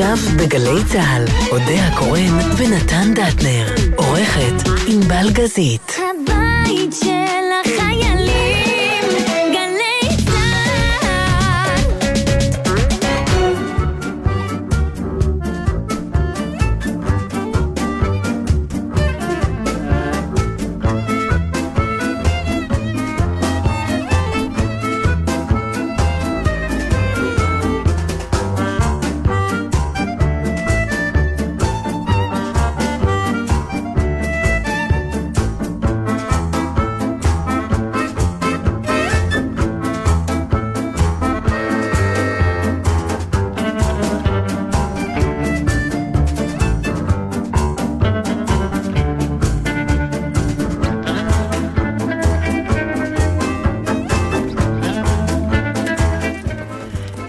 [0.00, 3.66] עכשיו בגלי צה"ל, אודה הקורן ונתן דטנר.
[3.96, 5.92] עורכת ענבל גזית.
[5.96, 7.49] הבית של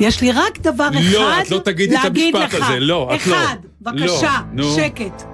[0.02, 2.70] יש לי רק דבר אחד לא, את לא תגידי את להגיד המשפט לך.
[2.70, 3.36] הזה, לא, את לא.
[3.36, 4.76] אחד, בבקשה, לא.
[4.76, 5.31] שקט.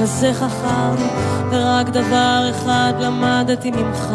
[0.00, 1.04] כזה חכם,
[1.50, 4.14] ורק דבר אחד למדתי ממך.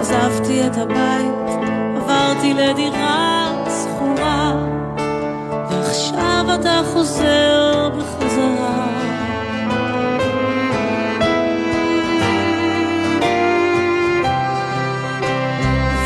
[0.00, 1.64] עזבתי את הבית,
[1.96, 4.52] עברתי לדירה שכורה,
[5.70, 8.86] ועכשיו אתה חוזר בחזרה.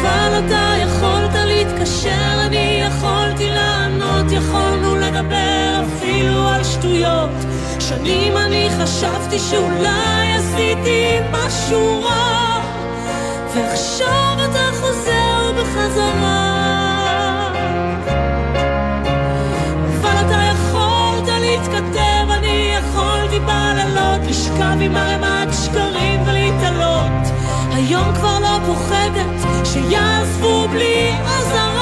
[0.01, 7.48] אבל אתה יכולת להתקשר, אני יכולתי לענות, יכולנו לדבר אפילו על שטויות.
[7.89, 12.61] שנים אני חשבתי שאולי עשיתי משהו רע,
[13.55, 16.59] ועכשיו אתה חוזר בחזרה.
[20.01, 27.35] אבל אתה יכולת להתכתב, אני יכולתי בלילות לשכב עם ערימת שקרים ולהתעלות.
[27.73, 31.78] היום כבר לא פוחדת שיעזבו בלי אזהרה.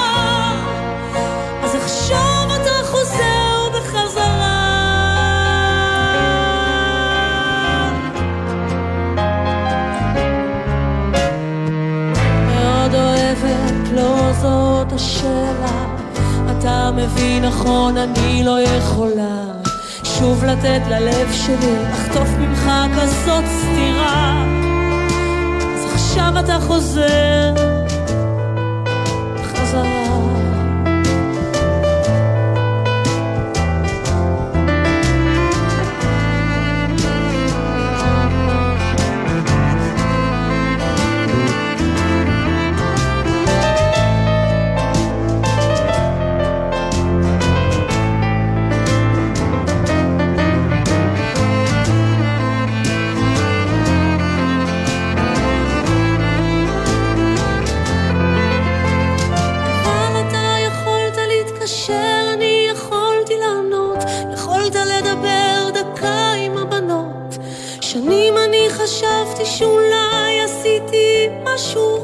[14.96, 15.96] השאלה.
[16.50, 19.44] אתה מבין נכון, אני לא יכולה
[20.04, 24.44] שוב לתת ללב שלי, לחטוף ממך כזאת סתירה.
[25.74, 27.54] אז עכשיו אתה חוזר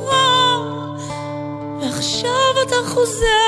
[0.06, 0.58] רע,
[1.80, 3.41] ועכשיו אתה חוזר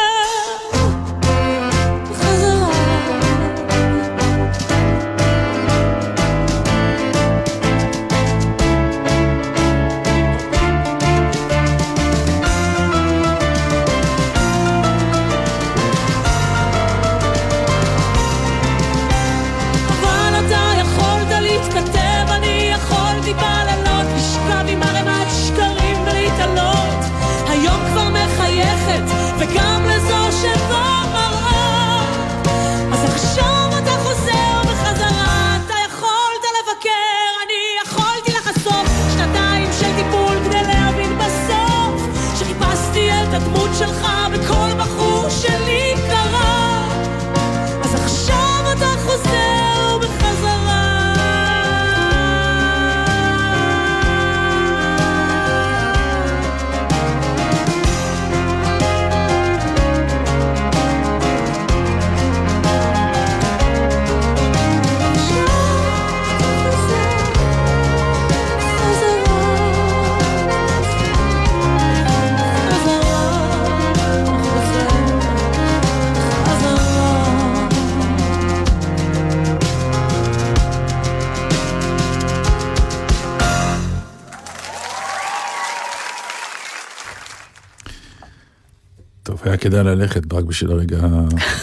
[89.61, 90.99] כדאי ללכת רק בשביל הרגע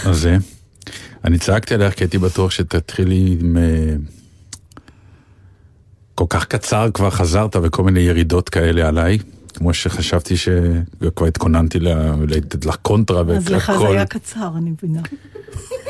[0.06, 0.38] הזה.
[1.25, 3.57] אני צעקתי עליך כי הייתי בטוח שתתחילי עם...
[3.57, 3.94] אה,
[6.15, 9.18] כל כך קצר כבר חזרת וכל מיני ירידות כאלה עליי,
[9.53, 13.95] כמו שחשבתי שכבר התכוננתי ל- לתת לך קונטרה אז לך זה והכל.
[13.95, 15.01] היה קצר, אני מבינה.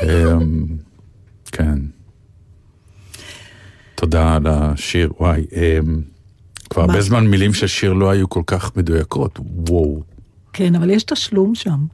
[0.02, 0.66] אמ,
[1.52, 1.78] כן.
[3.94, 5.46] תודה על השיר, וואי.
[5.52, 6.02] אמ,
[6.70, 6.82] כבר?
[6.82, 9.38] הרבה זמן מילים של שיר לא היו כל כך מדויקות,
[9.68, 10.02] וואו.
[10.52, 11.86] כן, אבל יש תשלום שם,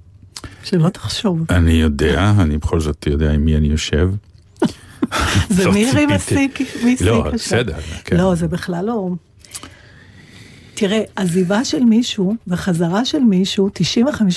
[0.64, 1.44] שלא תחשוב.
[1.50, 4.10] אני יודע, אני בכל זאת יודע עם מי אני יושב.
[5.48, 6.06] זה לא מירי.
[6.06, 7.06] מסיק, מיסיק.
[7.06, 7.32] לא, עכשיו.
[7.32, 8.16] בסדר, כן.
[8.16, 9.10] לא, זה בכלל לא...
[10.74, 13.70] תראה, עזיבה של מישהו וחזרה של מישהו,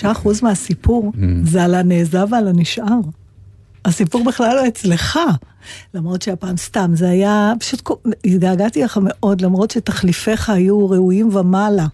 [0.04, 0.06] 95%
[0.42, 1.20] מהסיפור Mm.
[1.44, 3.00] זה על הנעזב ועל הנשאר.
[3.86, 5.20] הסיפור בכלל לא אצלך.
[5.94, 7.90] למרות שהפעם סתם, זה היה, פשוט
[8.26, 11.88] התגעגעתי לך מאוד, למרות שתחליפיך היו ראויים ומעלה.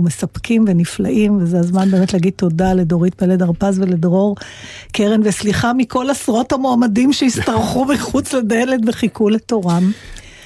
[0.00, 4.36] ומספקים ונפלאים, וזה הזמן באמת להגיד תודה לדורית פלד הרפז ולדרור
[4.92, 9.90] קרן, וסליחה מכל עשרות המועמדים שהשתרכו מחוץ לדלת וחיכו לתורם.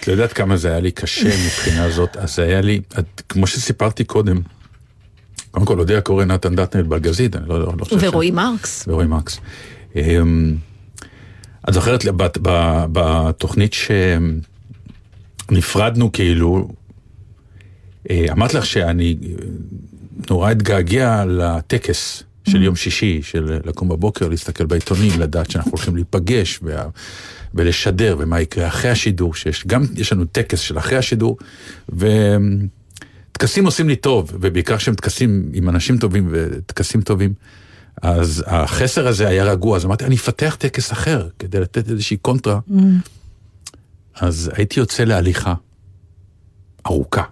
[0.01, 3.23] את לא יודעת כמה זה היה לי קשה מבחינה זאת, אז זה היה לי, את,
[3.29, 4.41] כמו שסיפרתי קודם,
[5.51, 8.85] קודם כל אודיה קורא נתן דטנל בלגזית, אני לא, לא, לא חושב ש- ורועי מרקס.
[8.89, 9.41] ורועי מקס.
[9.97, 10.57] אמ,
[11.69, 12.05] את זוכרת
[12.93, 13.75] בתוכנית
[15.51, 16.69] שנפרדנו כאילו,
[18.31, 19.29] אמרת לך שאני אה,
[20.31, 26.61] נורא אתגעגע לטקס של יום שישי, של לקום בבוקר, להסתכל בעיתונים, לדעת שאנחנו הולכים להיפגש
[26.63, 26.89] וה-
[27.55, 31.37] ולשדר, ומה יקרה אחרי השידור, שיש גם, יש לנו טקס של אחרי השידור,
[31.89, 37.35] וטקסים עושים לי טוב, ובעיקר שהם טקסים עם אנשים טובים וטקסים טובים.
[38.03, 42.59] אז החסר הזה היה רגוע, אז אמרתי, אני אפתח טקס אחר, כדי לתת איזושהי קונטרה.
[44.15, 45.55] אז הייתי יוצא להליכה
[46.87, 47.23] ארוכה,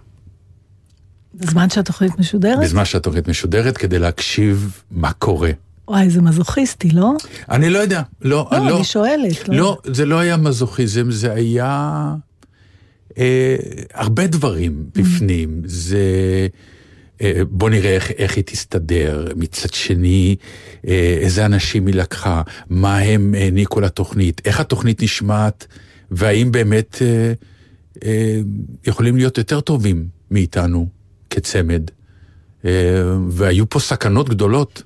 [1.33, 2.59] בזמן שהתוכנית משודרת?
[2.59, 5.51] בזמן שהתוכנית משודרת, כדי להקשיב מה קורה.
[5.87, 7.13] וואי, זה מזוכיסטי, לא?
[7.49, 9.49] אני לא יודע, לא, לא, לא, אני שואלת.
[9.49, 12.15] לא, זה לא היה מזוכיזם, זה היה
[13.17, 13.55] אה,
[13.93, 15.61] הרבה דברים בפנים.
[15.65, 16.47] זה,
[17.21, 19.27] אה, בוא נראה איך, איך היא תסתדר.
[19.35, 20.35] מצד שני,
[20.87, 25.67] אה, איזה אנשים היא לקחה, מה הם העניקו לתוכנית, איך התוכנית נשמעת,
[26.11, 27.33] והאם באמת אה,
[28.05, 28.39] אה,
[28.87, 30.87] יכולים להיות יותר טובים מאיתנו
[31.33, 31.81] כצמד.
[32.65, 32.71] אה,
[33.29, 34.83] והיו פה סכנות גדולות.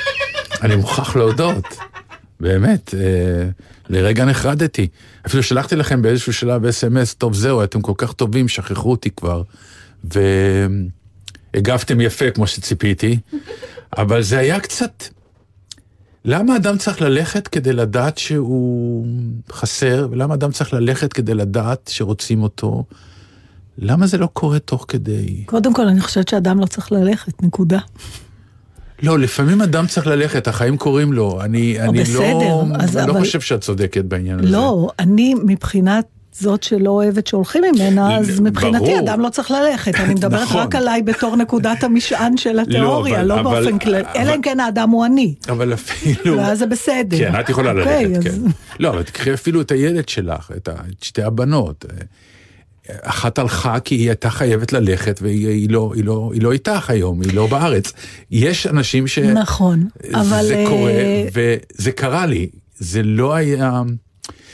[0.62, 1.64] אני מוכרח להודות,
[2.40, 3.48] באמת, אה,
[3.88, 4.88] לרגע נחרדתי.
[5.26, 9.42] אפילו שלחתי לכם באיזשהו שלב אס.אם.אס, טוב זהו, אתם כל כך טובים, שכחו אותי כבר.
[11.54, 13.18] והגבתם יפה כמו שציפיתי,
[13.98, 15.04] אבל זה היה קצת...
[16.24, 19.06] למה אדם צריך ללכת כדי לדעת שהוא
[19.52, 22.84] חסר, ולמה אדם צריך ללכת כדי לדעת שרוצים אותו?
[23.78, 25.42] למה זה לא קורה תוך כדי?
[25.46, 27.78] קודם כל, אני חושבת שאדם לא צריך ללכת, נקודה.
[29.02, 31.40] לא, לפעמים אדם צריך ללכת, החיים קוראים לו.
[31.42, 34.48] אני, אני בסדר, לא, אז אני לא אבל- חושב שאת צודקת בעניין הזה.
[34.48, 38.42] לא, אני מבחינת זאת שלא אוהבת שהולכים ממנה, אז ברור.
[38.50, 39.94] מבחינתי אדם לא צריך ללכת.
[39.94, 40.60] אני מדברת נכון.
[40.60, 44.00] רק עליי בתור נקודת המשען של התיאוריה, אבל- לא אבל- באופן כללי.
[44.00, 45.34] אבל- אלא אם כן האדם הוא אני.
[45.48, 46.36] אבל אפילו...
[46.38, 47.18] ואז זה בסדר.
[47.18, 48.50] כן, את יכולה אוקיי, ללכת, אז- כן.
[48.80, 50.68] לא, אבל תקחי אפילו את הילד שלך, את
[51.02, 51.84] שתי הבנות.
[53.02, 56.90] אחת הלכה כי היא הייתה חייבת ללכת והיא היא לא, היא לא, היא לא איתך
[56.90, 57.92] היום, היא לא בארץ.
[58.30, 59.18] יש אנשים ש...
[59.18, 60.46] נכון, אבל...
[60.46, 62.48] זה קורה, אה, וזה קרה לי.
[62.78, 63.82] זה לא היה...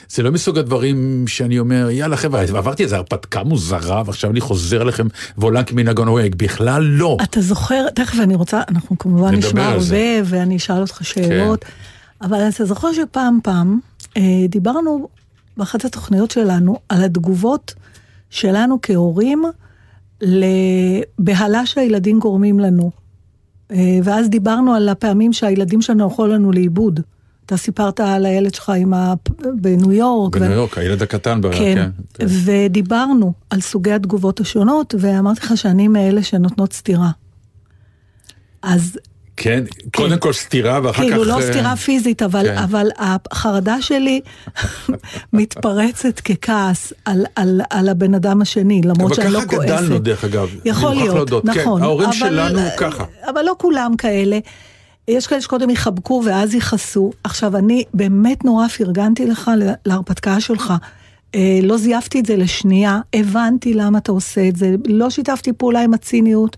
[0.08, 4.82] זה לא מסוג הדברים שאני אומר, יאללה חבר'ה, עברתי איזו הרפתקה מוזרה ועכשיו אני חוזר
[4.82, 5.06] אליכם
[5.38, 7.16] ועולם כמנהגון נוהג, בכלל לא.
[7.22, 9.96] אתה זוכר, תכף אני רוצה, אנחנו כמובן נשמע הרבה.
[10.24, 11.64] ואני אשאל אותך שאלות,
[12.22, 13.78] אבל אתה זוכר שפעם פעם
[14.16, 15.08] אה, דיברנו
[15.56, 17.74] באחת התוכניות שלנו על התגובות
[18.32, 19.42] שלנו כהורים
[20.20, 22.90] לבהלה שהילדים גורמים לנו.
[23.70, 27.00] אה, ואז דיברנו על הפעמים שהילדים שלנו הלכו לנו לאיבוד.
[27.46, 29.14] אתה סיפרת על הילד שלך עם ה...
[29.60, 30.36] בניו יורק.
[30.36, 32.26] בניו ו- יורק, הילד הקטן, ב- כן, כן.
[32.44, 37.10] ודיברנו על סוגי התגובות השונות, ואמרתי לך שאני מאלה שנותנות סתירה.
[38.62, 38.98] אז
[39.36, 39.64] כן,
[39.96, 41.08] קודם כל סתירה ואחר כך...
[41.08, 42.58] כאילו לא אה, סתירה פיזית, אבל, כן.
[42.58, 44.20] אבל החרדה שלי
[45.32, 49.64] מתפרצת ככעס על, על, על הבן אדם השני, למרות אבל שאני לא ככה כועסת.
[49.72, 50.48] גדלנו, דרך אגב.
[50.64, 51.44] יכול להיות, להודות.
[51.44, 51.80] נכון.
[51.80, 53.04] כן, ההורים אבל- שלנו ככה.
[53.30, 54.38] אבל לא כולם כאלה.
[55.08, 57.12] יש כאלה שקודם יחבקו ואז יכעסו.
[57.24, 59.50] עכשיו, אני באמת נורא פרגנתי לך
[59.86, 60.72] להרפתקה שלך.
[61.34, 65.82] אה, לא זייפתי את זה לשנייה, הבנתי למה אתה עושה את זה, לא שיתפתי פעולה
[65.82, 66.56] עם הציניות,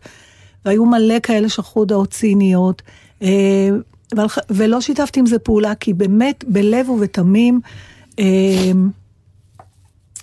[0.64, 2.82] והיו מלא כאלה שכחו הודעות ציניות,
[3.22, 3.68] אה,
[4.50, 7.60] ולא שיתפתי עם זה פעולה, כי באמת, בלב ובתמים,
[8.18, 8.72] אה,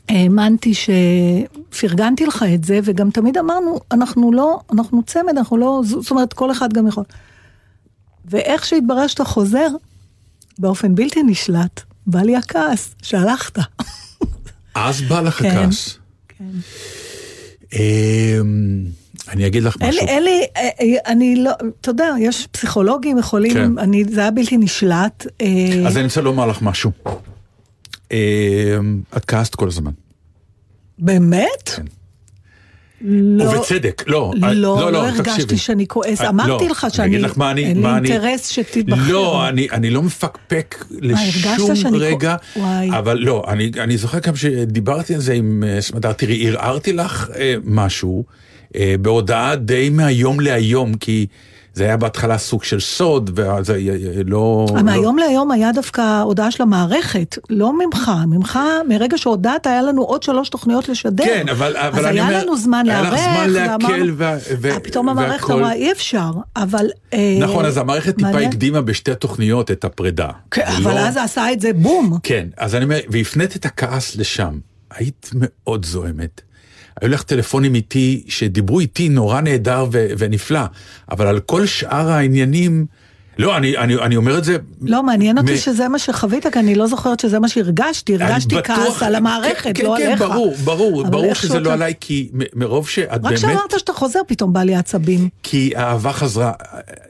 [0.10, 6.12] האמנתי שפרגנתי לך את זה, וגם תמיד אמרנו, אנחנו לא, אנחנו צמד, אנחנו לא, זאת
[6.12, 7.04] אומרת, כל אחד גם יכול.
[8.26, 9.68] ואיך שהתברר שאתה חוזר,
[10.60, 13.60] באופן בלתי נשלט, בא לי הכעס שהלכת.
[14.76, 15.50] אז בא לך כן.
[15.50, 15.98] הכעס.
[16.28, 16.46] כן.
[19.28, 20.08] אמ, אני אגיד לך משהו.
[20.08, 21.52] אין לי, אה, אה, אני לא,
[21.82, 23.80] אתה יודע, יש פסיכולוגים יכולים, כן.
[23.80, 25.26] אני, זה היה בלתי נשלט.
[25.42, 25.48] אה,
[25.88, 26.92] אז אני רוצה לומר לך משהו.
[28.12, 28.18] אמ,
[29.18, 29.92] את כעסת כל הזמן.
[31.00, 31.70] באמת?
[31.76, 31.84] כן.
[33.04, 34.32] לא, ובצדק, לא.
[34.42, 35.58] לא, לא, לא, הרגשתי תקשיבי.
[35.58, 38.12] שאני כועס, אה, אמרתי לא, לך אני שאני, לך מה אני, אין לי מה אני-
[38.12, 39.12] אינטרס שתתבחר.
[39.12, 42.36] לא, אני, אני לא מפקפק לשום כו- רגע.
[42.90, 47.30] אבל לא, אני, אני זוכר גם שדיברתי על זה עם אה, סמדר, תראי, ערערתי לך
[47.36, 48.34] אה, משהו אה,
[49.02, 51.28] בהודעה די מהיום להיום, כי
[51.74, 54.66] זה היה בהתחלה סוג של סוד, וזה אה, אה, לא...
[54.78, 58.60] אה, מהיום להיום היה דווקא הודעה של המערכת, לא ממך, ממך,
[58.90, 61.24] מרגע שהודעת היה לנו עוד שלוש תוכניות לשדר.
[61.24, 64.38] כן, אבל, אבל אז אני היה אומר, לנו זמן היה לך להיערך, זמן להקל, וה-
[64.62, 66.86] ו- אה, פתאום המערכת והכל- אמרה אי אפשר, אבל...
[67.14, 68.30] אה, נכון, אז המערכת טיפה.
[68.40, 70.30] הקדימה בשתי תוכניות את הפרידה.
[70.52, 72.18] כן, זה אבל לא- אז עשה את זה בום.
[72.24, 74.60] כן, אז אני אומר, והפנית את הכעס לשם.
[74.98, 76.42] היית מאוד זוהמת.
[77.02, 80.62] היו לך טלפונים איתי שדיברו איתי נורא נהדר ו- ונפלא,
[81.12, 82.86] אבל על כל שאר העניינים,
[83.38, 84.58] לא, אני, אני, אני אומר את זה...
[84.82, 88.56] לא, מעניין אותי מ- שזה מה שחווית, כי אני לא זוכרת שזה מה שהרגשתי, הרגשתי
[88.56, 90.20] בטוח- כעס על המערכת, כן, לא כן, עליך.
[90.20, 93.36] כן, ברור, ברור, ברור איך שזה לא עליי, כי מרוב שאת רק באמת...
[93.38, 95.30] כשאמרת שאתה חוזר, פתאום בא לי עצבים.
[95.44, 96.52] כי האהבה חזרה.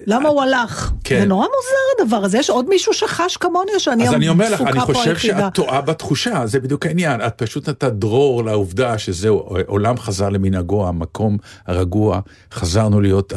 [0.08, 0.92] למה הוא הלך?
[1.04, 1.20] כן.
[1.20, 4.62] זה נורא מוזר הדבר הזה, יש עוד מישהו שחש כמוני, שאני אז אני אומר לך,
[4.62, 5.40] אני המפוקה פה חושב היחידה?
[5.40, 7.22] שאת טועה בתחושה, זה בדיוק העניין.
[7.22, 9.38] את פשוט נתת דרור לעובדה שזהו,
[9.68, 11.38] עולם חזר למנהגו, המקום
[11.68, 12.20] הרגוע,
[12.54, 13.34] חזרנו להיות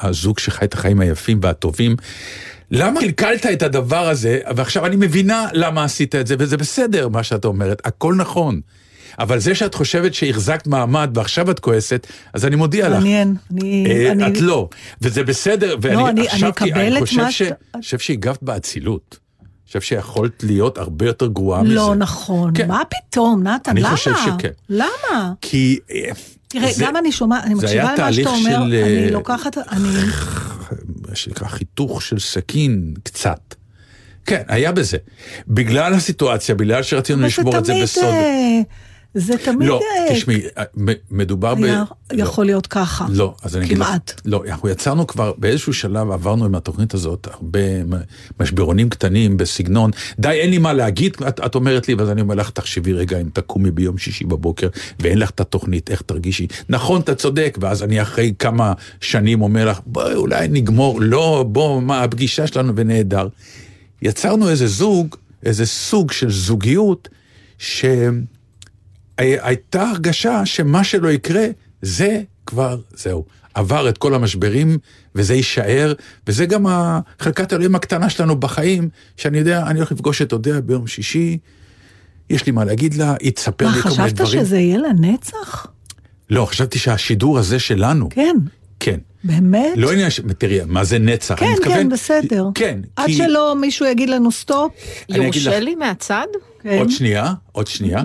[0.00, 1.96] הזוג שחי את החיים היפים והטובים.
[2.70, 7.22] למה קלקלת את הדבר הזה, ועכשיו אני מבינה למה עשית את זה, וזה בסדר מה
[7.22, 8.60] שאת אומרת, הכל נכון.
[9.18, 12.94] אבל זה שאת חושבת שהחזקת מעמד ועכשיו את כועסת, אז אני מודיע לך.
[12.96, 13.86] מעניין, אני...
[13.88, 14.68] אה, אני- את לא,
[15.02, 19.18] וזה בסדר, ואני אני- אני חשבתי, אני את חושב מה ש- אני חושב שהגבת באצילות.
[19.40, 21.74] אני חושב שיכולת להיות הרבה יותר גרועה מזה.
[21.74, 22.68] לא נכון, כן.
[22.68, 23.90] מה פתאום, נתן, אני למה?
[23.96, 24.50] חושב שכן.
[24.68, 25.32] למה?
[25.40, 25.78] כי...
[25.90, 26.10] אה,
[26.48, 29.88] תראה, זה- גם אני שומעת, אני מקשיבה למה שאתה אומר, של, אה, אני לוקחת, אני...
[31.10, 33.54] מה שנקרא חיתוך של סכין, קצת.
[34.26, 34.98] כן, היה בזה.
[35.48, 38.04] בגלל הסיטואציה, בגלל שרצינו לשמור את זה בסוד.
[38.04, 38.89] אה, זה תמיד...
[39.60, 40.64] לא, אה, תשמעי, אה,
[41.10, 41.64] מדובר ב...
[41.64, 42.22] היה לא.
[42.22, 43.06] יכול להיות ככה.
[43.10, 44.20] לא, אז אני אגיד לך, כמעט.
[44.24, 47.60] לא, אנחנו יצרנו כבר, באיזשהו שלב עברנו עם התוכנית הזאת הרבה
[48.40, 52.34] משברונים קטנים בסגנון, די, אין לי מה להגיד, את, את אומרת לי, ואז אני אומר
[52.34, 54.68] לך, תחשבי רגע, אם תקומי ביום שישי בבוקר,
[55.00, 56.46] ואין לך את התוכנית, איך תרגישי?
[56.68, 61.82] נכון, אתה צודק, ואז אני אחרי כמה שנים אומר לך, בואי, אולי נגמור, לא, בוא,
[61.82, 63.28] מה, הפגישה שלנו ונהדר.
[64.02, 67.08] יצרנו איזה זוג, איזה סוג של זוגיות,
[67.58, 67.84] ש...
[69.20, 71.46] הייתה הרגשה שמה שלא יקרה,
[71.82, 73.24] זה כבר, זהו.
[73.54, 74.78] עבר את כל המשברים,
[75.14, 75.92] וזה יישאר,
[76.26, 76.66] וזה גם
[77.18, 81.38] חלקת אלוהים הקטנה שלנו בחיים, שאני יודע, אני הולך לפגוש את אודיה ביום שישי,
[82.30, 84.44] יש לי מה להגיד לה, היא תספר מה, לי כל מיני חשבת דברים.
[84.44, 85.66] שזה יהיה לנצח?
[86.30, 88.36] לא, חשבתי שהשידור הזה שלנו, כן,
[88.80, 88.98] כן.
[89.24, 89.72] באמת?
[89.76, 91.34] לא עניין, ש- תראי, מה זה נצח?
[91.38, 92.44] כן, אני מתכוון, כן, בסדר.
[92.54, 93.12] כן, עד כי...
[93.16, 94.72] שלא מישהו יגיד לנו סטופ.
[95.08, 96.26] יורשה לך- לי מהצד?
[96.62, 96.78] כן.
[96.78, 98.02] עוד שנייה, עוד שנייה.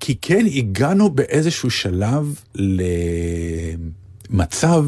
[0.00, 2.40] כי כן הגענו באיזשהו שלב
[4.30, 4.84] למצב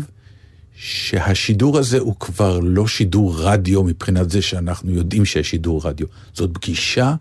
[0.74, 6.06] שהשידור הזה הוא כבר לא שידור רדיו מבחינת זה שאנחנו יודעים שיש שידור רדיו.
[6.34, 7.14] זאת פגישה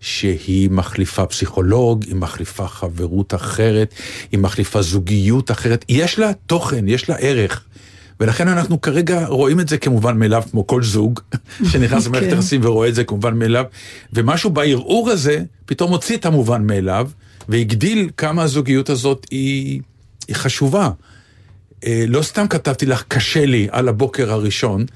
[0.00, 3.94] שהיא מחליפה פסיכולוג, היא מחליפה חברות אחרת,
[4.32, 5.84] היא מחליפה זוגיות אחרת.
[5.88, 7.64] יש לה תוכן, יש לה ערך.
[8.20, 11.20] ולכן אנחנו כרגע רואים את זה כמובן מאליו, כמו כל זוג
[11.70, 12.34] שנכנס למערכת כן.
[12.34, 13.64] יחסים ורואה את זה כמובן מאליו,
[14.12, 17.10] ומשהו בערעור הזה פתאום הוציא את המובן מאליו,
[17.48, 19.80] והגדיל כמה הזוגיות הזאת היא,
[20.28, 20.90] היא חשובה.
[21.86, 24.86] אה, לא סתם כתבתי לך קשה לי על הבוקר הראשון,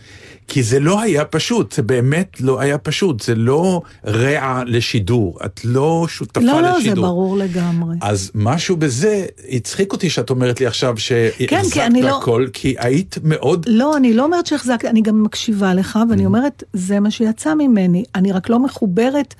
[0.48, 5.60] כי זה לא היה פשוט, זה באמת לא היה פשוט, זה לא רע לשידור, את
[5.64, 6.72] לא שותפה לא, לשידור.
[6.72, 7.96] לא, זה ברור לגמרי.
[8.02, 12.74] אז משהו בזה הצחיק אותי שאת אומרת לי עכשיו כי שהחזקת אני לא- הכל, כי
[12.78, 13.66] היית מאוד...
[13.68, 18.04] לא, אני לא אומרת שהחזקתי, אני גם מקשיבה לך, ואני אומרת, זה מה שיצא ממני.
[18.14, 19.34] אני רק לא מחוברת,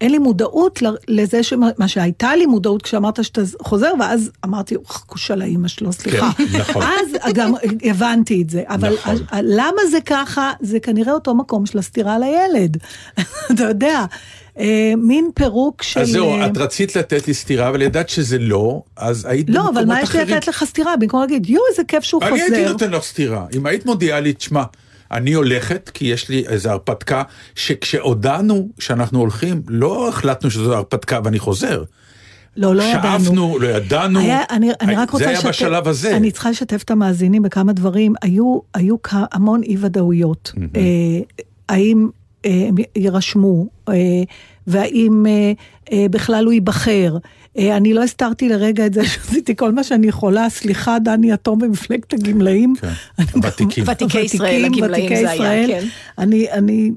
[0.00, 5.04] אין לי מודעות לזה שמה מה שהייתה לי מודעות כשאמרת שאתה חוזר, ואז אמרתי, אוח,
[5.06, 6.30] כושה לאימא שלו, סליחה.
[6.36, 6.82] כן, נכון.
[6.82, 7.52] אז גם
[7.82, 8.62] הבנתי את זה.
[8.66, 9.16] אבל נכון.
[9.42, 10.52] למה זה ככה?
[10.60, 12.76] זה כנראה אותו מקום של הסתירה על הילד.
[13.52, 14.04] אתה יודע,
[14.58, 16.00] אה, מין פירוק של...
[16.00, 19.68] אז זהו, אה, את רצית לתת לי סטירה, אבל ידעת שזה לא, אז היית לא,
[19.68, 20.36] אבל מה במקומות יש לי אחרים.
[20.36, 20.96] לתת לך סתירה?
[20.96, 22.72] במקום להגיד, יואו, איזה כיף שהוא אני הייתי חוזר.
[22.72, 23.46] נותן לך סטירה.
[23.56, 24.62] אם היית מודיעה לי, תשמע,
[25.12, 27.22] אני הולכת, כי יש לי איזו הרפתקה,
[27.54, 31.82] שכשהודענו שאנחנו הולכים, לא החלטנו שזו הרפתקה ואני חוזר.
[32.56, 33.24] לא, לא ידענו.
[33.24, 34.18] שאפנו, לא ידענו.
[34.20, 36.16] היה, אני, אני רק רוצה זה היה לשתף- בשלב הזה.
[36.16, 38.14] אני צריכה לשתף את המאזינים בכמה דברים.
[38.22, 40.52] היו, היו המון אי ודאויות.
[40.76, 40.80] אה,
[41.68, 42.08] האם
[42.44, 43.94] אה, הם יירשמו, אה,
[44.66, 45.52] והאם אה,
[46.10, 47.16] בכלל הוא ייבחר.
[47.58, 51.58] אה, אני לא הסתרתי לרגע את זה שעשיתי כל מה שאני יכולה, סליחה, דני יתום
[51.58, 52.74] במפלגת הגמלאים.
[52.80, 53.84] כן, הוותיקים.
[53.88, 55.66] ותיקי ישראל, הגמלאים זה היה.
[55.66, 55.86] כן.
[56.18, 56.90] אני, אני,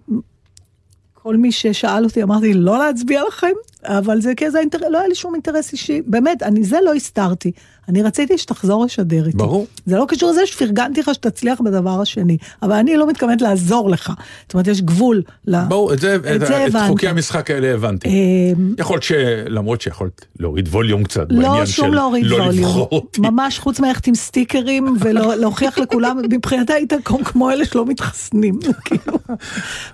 [1.13, 3.53] כל מי ששאל אותי, אמרתי, לא להצביע לכם,
[3.85, 6.01] אבל זה כזה אינטרס, לא היה לי שום אינטרס אישי.
[6.07, 7.51] באמת, אני זה לא הסתרתי.
[7.89, 9.37] אני רציתי שתחזור לשדר איתי.
[9.37, 9.67] ברור.
[9.85, 14.13] זה לא קשור לזה שפרגנתי לך שתצליח בדבר השני, אבל אני לא מתכוונת לעזור לך.
[14.43, 15.21] זאת אומרת, יש גבול.
[15.47, 16.71] ל- ברור, את זה, את, זה את.
[16.87, 18.09] חוקי המשחק האלה הבנתי.
[18.09, 22.57] אמ, יכול להיות שלמרות שיכולת להוריד ווליום קצת, לא, בעניין שום של להוריד לא ווליום.
[22.69, 23.21] לבחור אותי.
[23.21, 29.17] ממש, חוץ מללכת עם סטיקרים ולהוכיח לכולם, מבחינתי היית כמו- כמו אלה שלא מתחסנים, כאילו,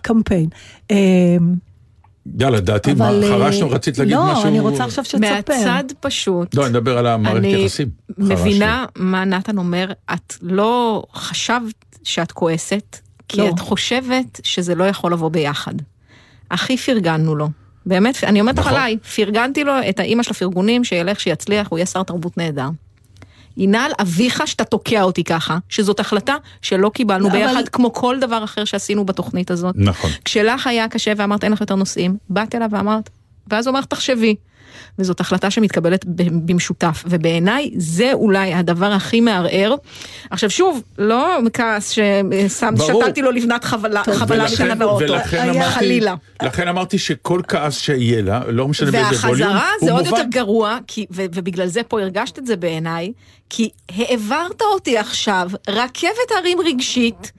[0.02, 0.50] קמפיין.
[2.40, 3.24] יאללה, דעתי, מה, אבל...
[3.24, 4.44] אה, חרשנו, רצית להגיד לא, משהו?
[4.44, 5.36] לא, אני רוצה עכשיו שתספר.
[5.36, 6.56] מהצד פשוט.
[6.56, 7.90] לא, אני מדבר על המערכת אני יחסים.
[8.18, 13.50] מבינה מה נתן אומר, את לא חשבת שאת כועסת, כי לא.
[13.50, 15.74] את חושבת שזה לא יכול לבוא ביחד.
[16.52, 17.50] הכי פרגנו לו.
[17.86, 18.78] באמת, אני אומרת לך נכון.
[18.78, 22.70] עליי, פרגנתי לו את האימא של הפרגונים, שילך, שיצליח, הוא יהיה שר תרבות נהדר.
[23.60, 28.44] ינעל אביך שאתה תוקע אותי ככה, שזאת החלטה שלא קיבלנו אבל- ביחד, כמו כל דבר
[28.44, 29.76] אחר שעשינו בתוכנית הזאת.
[29.78, 30.10] נכון.
[30.26, 33.10] כשלך היה קשה ואמרת אין לך יותר נושאים, באת אליו ואמרת,
[33.48, 34.36] ואז הוא אמר תחשבי.
[35.00, 36.06] וזאת החלטה שמתקבלת
[36.46, 39.76] במשותף, ובעיניי זה אולי הדבר הכי מערער.
[40.30, 43.02] עכשיו שוב, לא כעס ששם, ברור.
[43.04, 46.16] שתלתי לו לבנת חבלה, חבלה ולכן- מתנה באוטו, ולכן היה- אמרתי, חלילה.
[46.44, 50.18] לכן אמרתי שכל כעס שיהיה לה, לא משנה באיזה ווליום, והחזרה הוא זה עוד יותר
[50.18, 50.30] מובן.
[50.30, 53.12] גרוע, כי, ו, ובגלל זה פה הרגשת את זה בעיניי,
[53.50, 56.10] כי העברת אותי עכשיו רכבת
[56.40, 57.32] הרים רגשית,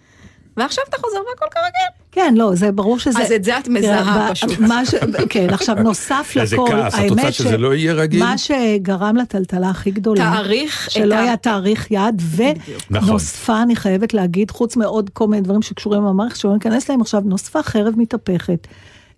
[0.56, 1.99] ועכשיו אתה חוזר והכל כרגיל.
[2.12, 3.22] כן, לא, זה ברור שזה...
[3.22, 4.58] אז את זה את מזהה תראה, ב- פשוט.
[4.58, 4.94] מה ש...
[5.28, 8.20] כן, עכשיו נוסף איזה לכל, כעס, את רוצה שזה לא יהיה רגיל?
[8.24, 12.22] מה שגרם לטלטלה הכי גדולה, תאריך את שלא ה- היה תאריך יעד,
[12.90, 13.08] נכון.
[13.10, 17.20] ונוספה, אני חייבת להגיד, חוץ מעוד כל מיני דברים שקשורים למערכת, שלא ניכנס להם עכשיו,
[17.24, 18.66] נוספה חרב מתהפכת.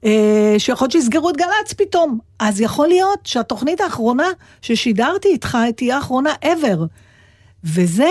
[0.04, 2.18] אה, שיכול להיות שיסגרו את גל"צ פתאום.
[2.38, 4.26] אז יכול להיות שהתוכנית האחרונה
[4.62, 6.84] ששידרתי איתך תהיה האחרונה ever.
[7.64, 8.08] וזה,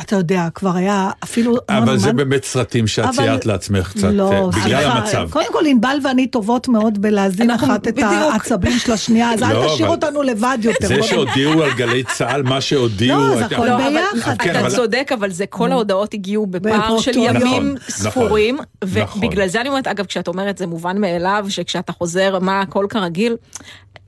[0.00, 1.56] אתה יודע, כבר היה אפילו...
[1.68, 5.28] אבל זה באמת סרטים שאת אבל- ציירת לעצמך קצת, אה, לא, בגלל סליחה, המצב.
[5.30, 8.10] קודם כל ענבל ואני טובות מאוד בלהזין אחת את בדיוק.
[8.12, 10.88] העצבים של השנייה, אז אל לא, תשאיר אבל- אותנו לבד יותר.
[10.88, 13.18] זה שהודיעו על גלי צה"ל, מה שהודיעו...
[13.20, 14.36] לא, זה הכל לא, אבל ביחד.
[14.38, 17.10] כן, אתה אבל- צודק, אבל זה כל ההודעות הגיעו בפער של.
[17.16, 19.24] ימים נכון, ספורים, נכון.
[19.24, 23.36] ובגלל זה אני אומרת, אגב, כשאת אומרת זה מובן מאליו, שכשאתה חוזר, מה הכל כרגיל,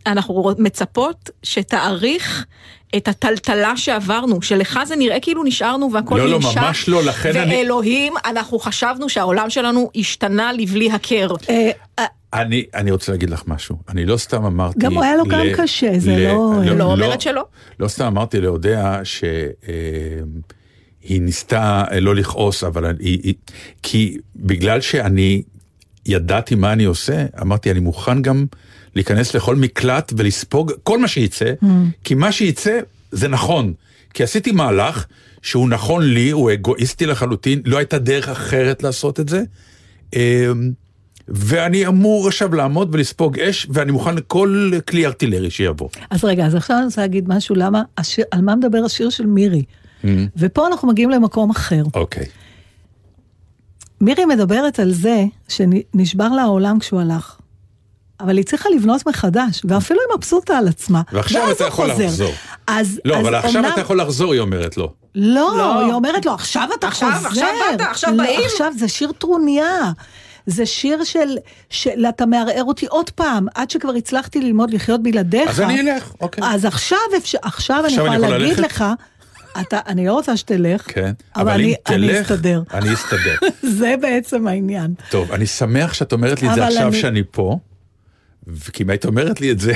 [0.06, 2.44] אנחנו מצפות שתעריך
[2.96, 7.36] את הטלטלה שעברנו, שלך זה נראה כאילו נשארנו והכל לא, לא, נמשך, ממש לא, לכן
[7.36, 11.28] אני- ואלוהים, אנחנו חשבנו שהעולם שלנו השתנה לבלי הכר.
[11.50, 14.78] אה, אה, אני, אני רוצה להגיד לך משהו, אני לא סתם אמרתי...
[14.78, 17.44] גם הוא היה לו גם קשה, זה לא- לא אומרת שלא.
[17.80, 18.38] לא סתם אמרתי
[19.04, 19.50] שהיא
[21.20, 23.34] ניסתה אה, לא לכעוס, אבל היא, היא,
[23.82, 25.42] כי בגלל שאני
[26.06, 28.46] ידעתי מה אני עושה, אמרתי אני מוכן גם
[28.94, 31.66] להיכנס לכל מקלט ולספוג כל מה שייצא, Mm.
[32.05, 32.81] כי מה שייצא
[33.12, 33.72] זה נכון,
[34.14, 35.07] כי עשיתי מהלך
[35.42, 39.42] שהוא נכון לי, הוא אגואיסטי לחלוטין, לא הייתה דרך אחרת לעשות את זה.
[40.14, 40.20] אמ,
[41.28, 45.88] ואני אמור עכשיו לעמוד ולספוג אש, ואני מוכן לכל כלי ארטילרי שיבוא.
[46.11, 49.26] אז רגע, אז עכשיו אני רוצה להגיד משהו, למה, השיר, על מה מדבר השיר של
[49.26, 49.62] מירי?
[50.02, 50.07] Mm.
[50.37, 51.83] ופה אנחנו מגיעים למקום אחר.
[51.94, 52.26] אוקיי.
[54.00, 57.37] מירי מדברת על זה שנשבר לה העולם כשהוא הלך.
[58.22, 61.02] אבל היא צריכה לבנות מחדש, ואפילו היא מבסוטה על עצמה.
[61.12, 62.04] ועכשיו אתה יכול חוזר.
[62.04, 62.32] לחזור.
[62.66, 64.92] אז, לא, אז אבל עכשיו אומנם- אתה יכול לחזור, היא אומרת לו.
[65.14, 65.85] לא, לא.
[65.85, 67.28] היא אומרת לו, עכשיו אתה עכשיו, חוזר.
[67.28, 68.40] עכשיו באת, עכשיו לא, באים.
[68.44, 69.92] עכשיו זה שיר טרוניה.
[70.46, 71.37] זה שיר של,
[71.70, 75.50] של אתה מערער אותי עוד פעם, עד שכבר הצלחתי ללמוד לחיות בלעדיך.
[75.50, 76.44] אז אני אלך, אוקיי.
[76.46, 78.72] אז עכשיו, אפשר, עכשיו אני עכשיו יכולה אני יכול להגיד ללכת?
[78.72, 78.85] לך,
[79.61, 82.62] אתה, אני לא רוצה שתלך, כן, אבל, אבל אני, אני תלך, אסתדר.
[82.74, 83.35] אני אסתדר.
[83.78, 84.94] זה בעצם העניין.
[85.11, 87.58] טוב, אני שמח שאת אומרת לי את זה עכשיו אני- שאני פה,
[88.72, 89.72] כי אם היית אומרת לי את זה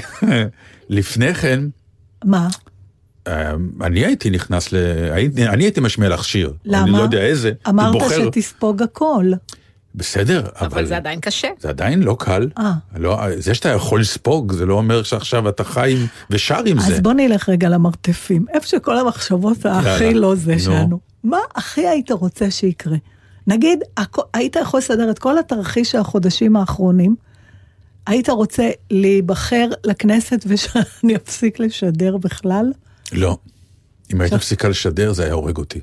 [0.88, 1.60] לפני כן,
[2.24, 2.48] מה?
[3.26, 4.76] אה, אני הייתי נכנס ל...
[5.48, 6.52] אני הייתי משמיע לך שיר.
[6.64, 6.82] למה?
[6.82, 7.52] אני לא יודע איזה.
[7.68, 9.32] אמרת בוחר- שתספוג הכל.
[9.94, 10.66] בסדר, אבל...
[10.66, 11.48] אבל זה עדיין קשה.
[11.60, 12.48] זה עדיין לא קל.
[12.58, 12.72] אה.
[12.96, 16.94] לא, זה שאתה יכול לספוג, זה לא אומר שעכשיו אתה חי עם- ושר עם זה.
[16.94, 20.58] אז בוא נלך רגע למרתפים, איפה שכל המחשבות הכי לא זה נו.
[20.60, 20.98] שלנו.
[21.24, 22.96] מה הכי היית רוצה שיקרה?
[23.46, 23.78] נגיד,
[24.34, 27.16] היית יכול לסדר את כל התרחיש של החודשים האחרונים,
[28.06, 32.72] היית רוצה להיבחר לכנסת ושאני אפסיק לשדר בכלל?
[33.12, 33.36] לא.
[34.14, 35.80] אם היית מפסיקה לשדר, זה היה הורג אותי.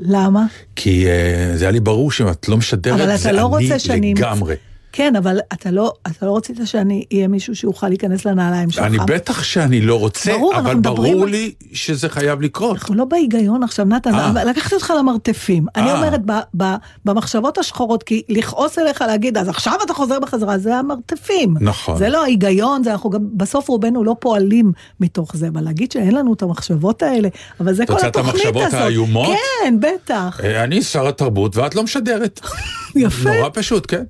[0.00, 0.46] למה?
[0.76, 3.64] כי uh, זה היה לי ברור שאם את לא משדרת, אבל זה אתה לא אני
[3.64, 4.14] רוצה שאני...
[4.14, 4.54] לגמרי.
[4.96, 8.84] כן, אבל אתה לא, אתה לא רצית שאני אהיה מישהו שיוכל להיכנס לנעליים שלך.
[8.84, 12.76] אני בטח שאני לא רוצה, ברור, אבל מדברים ברור על- לי שזה חייב לקרות.
[12.76, 14.44] אנחנו לא בהיגיון עכשיו, נתן, אה.
[14.44, 15.66] לקחתי אותך למרתפים.
[15.76, 15.96] אני אה.
[15.96, 16.64] אומרת, ב, ב,
[17.04, 21.54] במחשבות השחורות, כי לכעוס אליך להגיד, אז עכשיו אתה חוזר בחזרה, זה המרתפים.
[21.60, 21.96] נכון.
[21.98, 26.14] זה לא ההיגיון, זה אנחנו גם, בסוף רובנו לא פועלים מתוך זה, אבל להגיד שאין
[26.14, 27.28] לנו את המחשבות האלה,
[27.60, 28.56] אבל זה את כל את התוכנית הזאת.
[28.56, 29.36] המחשבות האיומות?
[29.62, 30.40] כן, בטח.
[30.44, 32.40] אה, אני שר התרבות ואת לא משדרת.
[32.96, 33.30] יפה.
[33.36, 34.04] נורא פשוט, כן.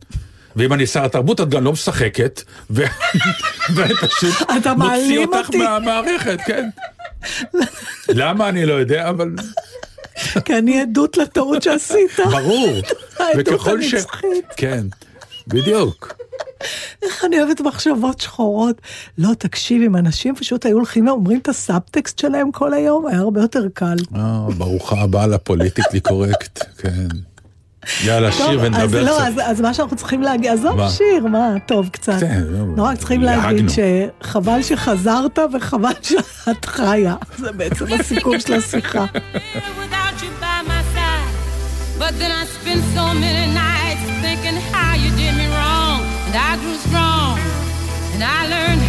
[0.57, 4.35] ואם אני שר התרבות את גם לא משחקת, ואני פשוט
[4.77, 5.55] מוציא אותך.
[5.55, 6.69] מהמערכת, כן.
[8.09, 9.31] למה אני לא יודע, אבל
[10.45, 12.11] כי אני עדות לטעות שעשית.
[12.31, 12.69] ברור.
[13.19, 13.67] העדות.
[13.67, 14.45] הנצחית.
[14.57, 14.87] כן,
[15.47, 16.15] בדיוק.
[17.03, 18.81] איך אני אוהבת מחשבות שחורות.
[19.19, 23.41] לא, תקשיב, אם אנשים פשוט היו הולכים ואומרים את הסאבטקסט שלהם כל היום, היה הרבה
[23.41, 23.97] יותר קל.
[24.17, 27.09] אה, ברוכה הבאה לפוליטיקלי קורקט, כן.
[28.05, 29.23] יאללה, שיר ונדבר לא, קצת.
[29.27, 30.89] אז, אז מה שאנחנו צריכים להגיד, עזוב?
[30.91, 32.21] שיר, מה, טוב קצת.
[32.21, 33.23] כן, לא, נורא צריכים.
[33.23, 37.15] להגיד שחבל שחזרת וחבל שאת חיה.
[37.39, 39.05] זה בעצם הסיכום של השיחה.
[39.15, 41.33] without you by my side.
[41.99, 45.99] But then I spent so many nights thinking how you did me wrong.
[46.27, 47.39] And I grew strong.
[48.15, 48.83] And I learned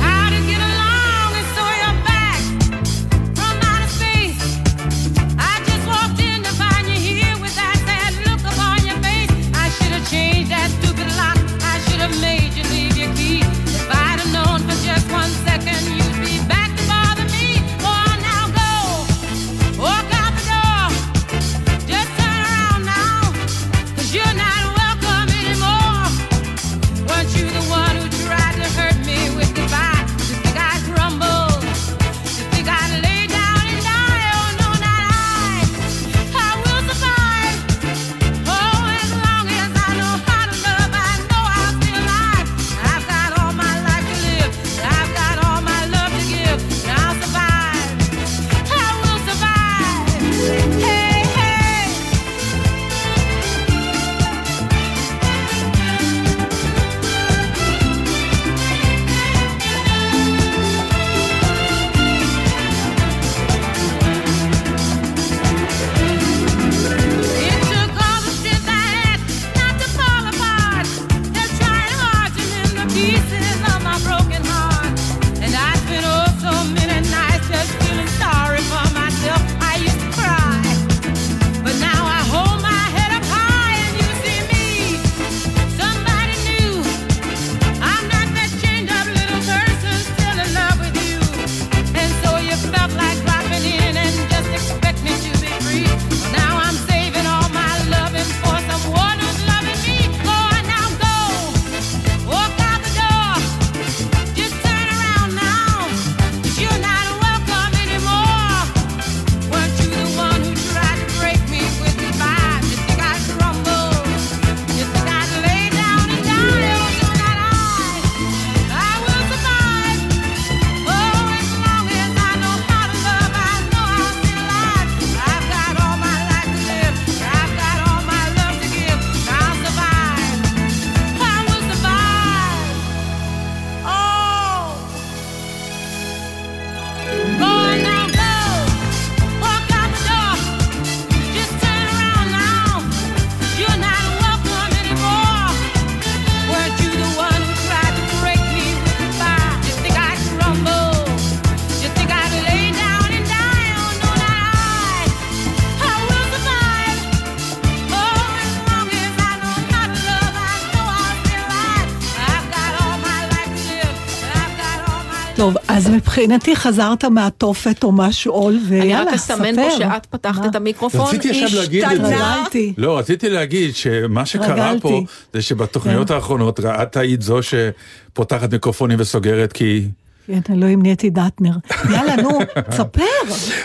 [166.18, 169.34] מבחינתי חזרת מהתופת או מהשאול, אני ויאללה, רק ספר.
[169.34, 170.48] אסמן פה שאת פתחת מה?
[170.48, 172.16] את המיקרופון, רציתי עכשיו להגיד את זה.
[172.16, 172.74] התרגלתי.
[172.78, 174.82] לא, רציתי להגיד שמה שקרה התרגלתי.
[174.82, 175.02] פה
[175.34, 176.14] זה שבתוכניות כן.
[176.14, 179.88] האחרונות את היית זו שפותחת מיקרופונים וסוגרת כי...
[180.28, 181.52] כן, אלוהים נהייתי דטנר.
[181.94, 182.30] יאללה, נו,
[182.70, 183.04] תספר,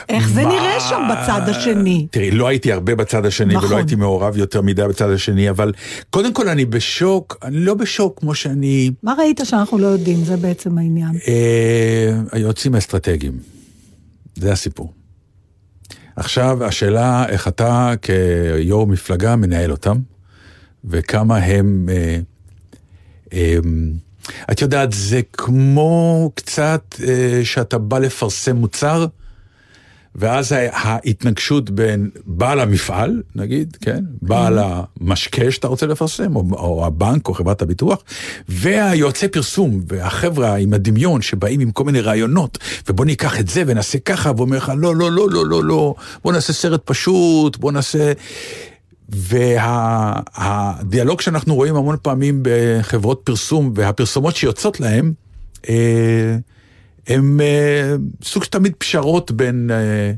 [0.08, 0.40] איך זה?
[0.44, 2.06] נראה שם בצד השני.
[2.10, 3.68] תראי, לא הייתי הרבה בצד השני נכון.
[3.68, 5.72] ולא הייתי מעורב יותר מדי בצד השני, אבל
[6.10, 8.90] קודם כל אני בשוק, אני לא בשוק כמו שאני...
[9.02, 10.24] מה ראית שאנחנו לא יודעים?
[10.24, 11.10] זה בעצם העניין.
[11.28, 13.38] אה, היועצים האסטרטגיים,
[14.34, 14.92] זה הסיפור.
[16.16, 19.96] עכשיו, השאלה איך אתה כיו"ר מפלגה מנהל אותם,
[20.84, 21.88] וכמה הם...
[21.92, 22.18] אה,
[23.32, 23.56] אה,
[24.50, 29.06] את יודעת, זה כמו קצת אה, שאתה בא לפרסם מוצר,
[30.14, 37.28] ואז ההתנגשות בין בעל המפעל, נגיד, כן, בעל המשקה שאתה רוצה לפרסם, או, או הבנק
[37.28, 38.02] או חברת הביטוח,
[38.48, 42.58] והיועצי פרסום, והחבר'ה עם הדמיון שבאים עם כל מיני רעיונות,
[42.88, 45.94] ובוא ניקח את זה ונעשה ככה, והוא אומר לך, לא, לא, לא, לא, לא, לא,
[46.24, 48.12] בוא נעשה סרט פשוט, בוא נעשה...
[49.08, 50.80] והדיאלוג
[51.20, 55.12] שאנחנו רואים המון פעמים בחברות פרסום והפרסומות שיוצאות להם,
[55.68, 56.36] אה,
[57.06, 60.12] הם אה, סוג תמיד פשרות בין אה,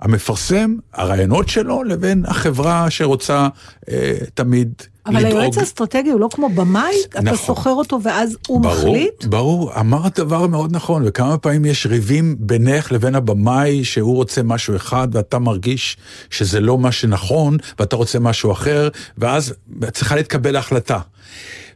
[0.00, 3.48] המפרסם, הרעיונות שלו, לבין החברה שרוצה
[3.90, 4.72] אה, תמיד
[5.06, 5.32] אבל לדאוג.
[5.32, 7.36] היועץ האסטרטגי הוא לא כמו במאי, אתה נכון.
[7.38, 9.24] סוחר אותו ואז הוא ברור, מחליט?
[9.24, 14.76] ברור, אמרת דבר מאוד נכון, וכמה פעמים יש ריבים בינך לבין הבמאי שהוא רוצה משהו
[14.76, 15.96] אחד ואתה מרגיש
[16.30, 18.88] שזה לא מה שנכון ואתה רוצה משהו אחר,
[19.18, 19.54] ואז
[19.92, 20.98] צריכה להתקבל החלטה.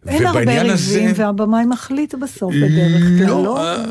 [0.07, 3.45] אין הרבה ובעניין הזה- ריבים והבמאי מחליט בסוף בדרך כלל, לא?
[3.45, 3.85] לא, אה,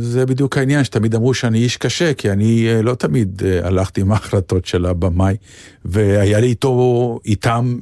[0.00, 4.00] זה בדיוק העניין, שתמיד אמרו שאני איש קשה, כי אני אה, לא תמיד אה, הלכתי
[4.00, 5.36] עם ההחלטות של הבמאי,
[5.84, 7.78] והיה לי איתו, איתם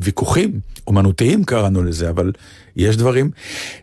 [0.00, 2.32] ויכוחים, אומנותיים קראנו לזה, אבל
[2.76, 3.30] יש דברים.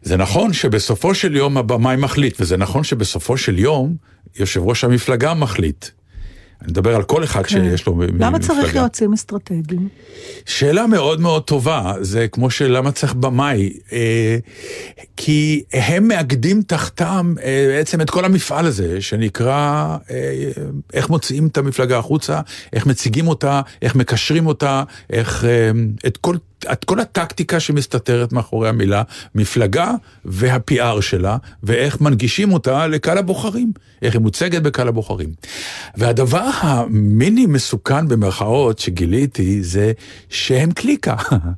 [0.03, 3.95] זה נכון שבסופו של יום הבמאי מחליט, וזה נכון שבסופו של יום
[4.39, 5.85] יושב ראש המפלגה מחליט.
[6.61, 8.13] אני מדבר על כל אחד שיש לו מ- כן.
[8.19, 8.79] למה צריך מפלגה.
[8.79, 9.87] יועצים אסטרטגיים?
[10.45, 14.37] שאלה מאוד מאוד טובה, זה כמו שלמה צריך במאי, אה,
[15.17, 20.51] כי הם מאגדים תחתם אה, בעצם את כל המפעל הזה, שנקרא אה,
[20.93, 22.39] איך מוציאים את המפלגה החוצה,
[22.73, 25.71] איך מציגים אותה, איך מקשרים אותה, איך אה,
[26.07, 26.35] את כל...
[26.71, 29.03] את כל הטקטיקה שמסתתרת מאחורי המילה
[29.35, 29.91] מפלגה
[30.25, 35.29] וה-PR שלה, ואיך מנגישים אותה לקהל הבוחרים, איך היא מוצגת בקהל הבוחרים.
[35.97, 39.91] והדבר המיני מסוכן במרכאות שגיליתי זה
[40.29, 41.15] שהם קליקה.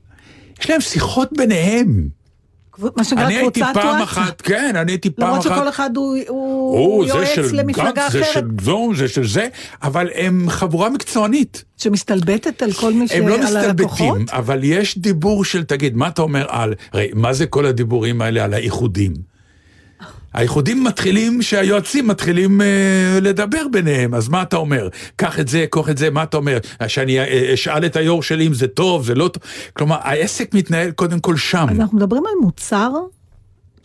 [0.61, 2.16] יש להם שיחות ביניהם.
[2.95, 4.03] מה שנקרא אני הייתי קבוצת פעם וואטסאפ.
[4.17, 5.55] אחת, כן, אני הייתי פעם למרות אחת.
[5.57, 9.47] שכל אחד הוא- יועץ למפלגה גנץ, זה אחרת, של זו, זה של זה,
[9.83, 11.63] אבל הם חבורה מקצוענית.
[11.77, 13.11] שמסתלבטת על כל מי ש...
[13.11, 14.25] הם לא מסתלבטים.
[14.31, 18.43] אבל יש דיבור של, תגיד, מה אתה אומר על, הרי, מה זה כל הדיבורים האלה
[18.43, 19.36] על האיחודים?
[20.37, 24.89] האיחודים מתחילים, שהיועצים מתחילים אה, לדבר ביניהם, אז מה אתה אומר?
[25.15, 26.57] קח את זה, קח את זה, מה אתה אומר?
[26.87, 29.43] שאני אה, אשאל את היו"ר שלי אם זה טוב, זה לא טוב?
[29.73, 31.67] כלומר, העסק מתנהל קודם כל שם.
[31.71, 32.89] אז אנחנו מדברים על מוצר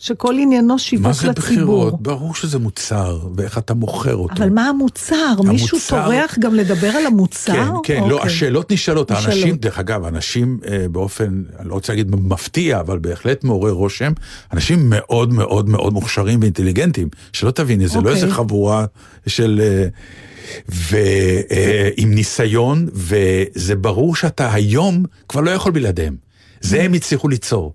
[0.02, 1.42] שכל עניינו מה שיווק זה לציבור.
[1.42, 2.02] בחירות?
[2.02, 4.34] ברור שזה מוצר, ואיך אתה מוכר אותו.
[4.42, 5.34] אבל מה המוצר?
[5.44, 7.52] מישהו המוצר- טורח גם לדבר על המוצר?
[7.52, 8.26] כן, כן, לא, אוקיי.
[8.30, 9.12] השאלות נשאלות.
[9.12, 9.28] נשאלות.
[9.28, 14.12] האנשים, דרך אגב, אנשים אה, באופן, אני לא רוצה להגיד מפתיע, אבל בהחלט מעורר רושם,
[14.52, 18.14] אנשים מאוד מאוד מאוד מוכשרים ואינטליגנטים, שלא תביני, זה לא אוקיי.
[18.14, 18.84] איזה חבורה
[19.26, 19.60] של...
[19.64, 19.86] אה,
[20.68, 26.16] ועם ניסיון, וזה ברור שאתה היום כבר לא יכול בלעדיהם.
[26.60, 27.72] זה הם הצליחו ליצור.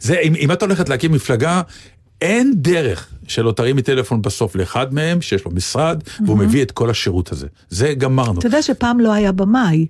[0.00, 1.62] זה, אם, אם את הולכת להקים מפלגה,
[2.22, 6.90] אין דרך שלא תרימי טלפון בסוף לאחד מהם, שיש לו משרד, והוא מביא את כל
[6.90, 7.46] השירות הזה.
[7.70, 8.38] זה גמרנו.
[8.38, 9.86] אתה יודע שפעם לא היה במאי.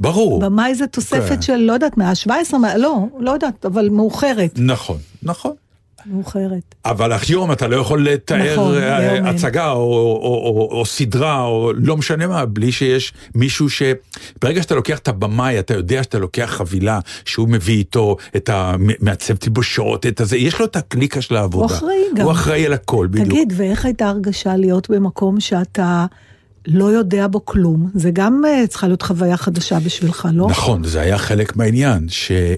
[0.00, 0.40] ברור.
[0.40, 1.42] במאי זה תוספת כן.
[1.42, 4.58] של, לא יודעת, מאה ה-17, מה- לא, לא יודעת, אבל מאוחרת.
[4.58, 5.52] נכון, נכון.
[6.06, 6.74] מאוחרת.
[6.84, 9.30] אבל היום אתה לא יכול לתאר נכון, אה.
[9.30, 13.82] הצגה או, או, או, או סדרה או לא משנה מה, בלי שיש מישהו ש...
[14.42, 19.36] ברגע שאתה לוקח את הבמאי, אתה יודע שאתה לוקח חבילה שהוא מביא איתו את המעצב
[19.36, 21.64] תלבושות, את הזה, יש לו את הקליקה של העבודה.
[21.64, 22.24] הוא אחראי גם.
[22.24, 23.28] הוא אחראי על הכל, בדיוק.
[23.28, 26.06] תגיד, ואיך הייתה הרגשה להיות במקום שאתה
[26.66, 27.90] לא יודע בו כלום?
[27.94, 30.46] זה גם אה, צריכה להיות חוויה חדשה בשבילך, לא?
[30.50, 32.54] נכון, זה היה חלק מהעניין, שא',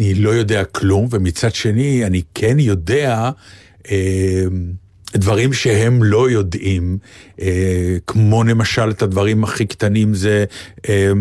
[0.00, 3.30] אני לא יודע כלום, ומצד שני, אני כן יודע
[3.90, 4.44] אה,
[5.16, 6.98] דברים שהם לא יודעים,
[7.40, 10.44] אה, כמו למשל את הדברים הכי קטנים זה...
[10.88, 11.12] אה,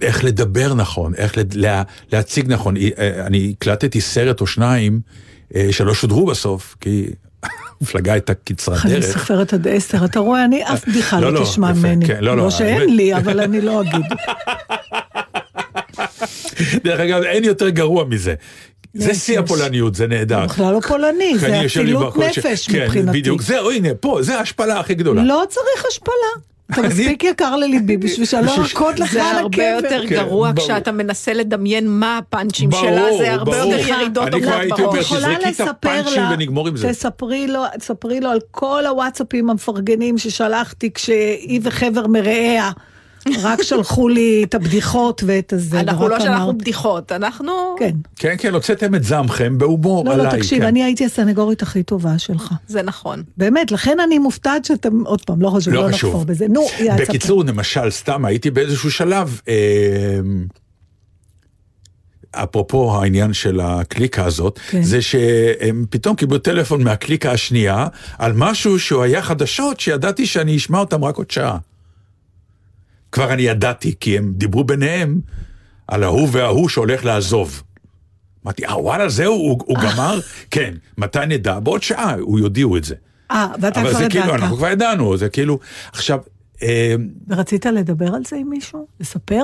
[0.00, 1.82] איך לדבר נכון, איך לה,
[2.12, 2.76] להציג נכון.
[2.76, 5.00] אה, אני הקלטתי סרט או שניים
[5.70, 7.06] שלא שודרו בסוף, כי
[7.80, 9.18] המפלגה הייתה קצרת אני דרך.
[9.18, 12.06] סופרת עד עשר, אתה רואה, אני אף בדיחה לא, לא לא, תשמע ממני.
[12.06, 14.04] כן, לא, לא, לא שאין לי, אבל אני לא אגיד.
[16.84, 18.34] דרך אגב, אין יותר גרוע מזה.
[18.94, 19.14] זה.
[19.14, 20.40] שיא הפולניות, זה נהדר.
[20.40, 23.18] זה בכלל לא פולני, אני זה אצילות נפש כן, מבחינתי.
[23.18, 25.22] בדיוק, זהו, הנה, פה, זה ההשפלה הכי גדולה.
[25.22, 26.42] לא צריך השפלה.
[26.72, 29.86] אתה אני- מספיק יקר לליבי בשביל לא בשביל- ארקוד לך זה על הרבה הקבר.
[29.90, 30.50] יותר כן, גרוע.
[30.56, 33.56] כשאתה מנסה לדמיין מה הפאנצ'ים שלה, זה הרבה.
[33.56, 35.04] יותר ירידות אני כבר עומדות הייתי אומר, בראש.
[35.06, 36.30] יכולה תזרקי את לספר הפאנצ'ים לה,
[36.76, 36.88] זה.
[37.78, 42.70] תספרי לו על כל הוואטסאפים המפרגנים ששלחתי כשהיא וחבר מרעיה
[43.42, 45.80] רק שלחו לי את הבדיחות ואת הזה.
[45.80, 47.52] אנחנו לא שלחנו בדיחות, אנחנו...
[47.78, 47.96] כן.
[48.16, 50.26] כן, כן, הוצאתם את זעמכם בהומור לא, עליי.
[50.26, 50.66] לא, תקשיב, כן.
[50.66, 52.54] אני הייתי הסנגורית הכי טובה שלך.
[52.66, 53.22] זה נכון.
[53.36, 55.90] באמת, לכן אני מופתעת שאתם, עוד פעם, לא חשוב, לא לא.
[55.90, 56.46] נחפור בזה.
[56.48, 56.66] נו,
[56.98, 59.54] בקיצור, למשל, סתם הייתי באיזשהו שלב, אה,
[62.30, 64.82] אפרופו העניין של הקליקה הזאת, כן.
[64.82, 67.86] זה שהם פתאום קיבלו טלפון מהקליקה השנייה
[68.18, 71.58] על משהו שהוא היה חדשות שידעתי שאני אשמע אותם רק עוד שעה.
[73.12, 75.20] כבר אני ידעתי, כי הם דיברו ביניהם
[75.88, 77.62] על ההוא וההוא שהולך לעזוב.
[78.44, 80.20] אמרתי, אה וואלה זהו, הוא, הוא גמר?
[80.50, 81.58] כן, מתי נדע?
[81.58, 82.94] בעוד שעה, הוא יודיעו את זה.
[83.30, 84.40] אה, ואתה אבל כבר זה כאילו, ידעת.
[84.40, 85.58] אנחנו כבר ידענו, זה כאילו,
[85.92, 86.18] עכשיו,
[86.62, 86.94] אה,
[87.28, 88.86] ורצית לדבר על זה עם מישהו?
[89.00, 89.42] לספר?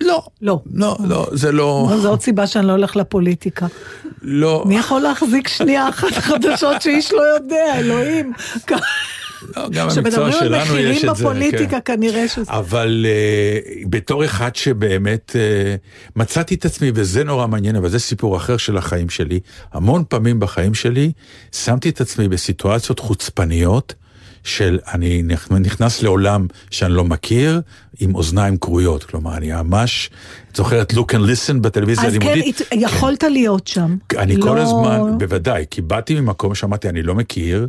[0.00, 0.60] לא, לא.
[0.72, 3.66] לא, לא, זה לא, זו עוד סיבה שאני לא הולך לפוליטיקה.
[4.22, 8.32] לא, מי יכול להחזיק שנייה אחת חדשות שאיש לא יודע, אלוהים?
[9.56, 11.22] לא, גם המקצוע שלנו יש את זה.
[11.24, 11.96] בפוליטיקה, כן.
[11.96, 12.42] כנראה שזה...
[12.52, 18.36] אבל uh, בתור אחד שבאמת uh, מצאתי את עצמי, וזה נורא מעניין, אבל זה סיפור
[18.36, 19.40] אחר של החיים שלי,
[19.72, 21.12] המון פעמים בחיים שלי
[21.52, 23.94] שמתי את עצמי בסיטואציות חוצפניות.
[24.44, 27.60] של אני נכ- נכנס לעולם שאני לא מכיר,
[28.00, 29.04] עם אוזניים כרויות.
[29.04, 30.10] כלומר, אני ממש,
[30.50, 32.60] את זוכרת look and listen בטלוויזיה אז כן, הלימודית?
[32.72, 33.96] יכולת להיות שם.
[34.18, 37.68] אני כל לא- הזמן, בוודאי, כי באתי ממקום שאמרתי, אני לא מכיר,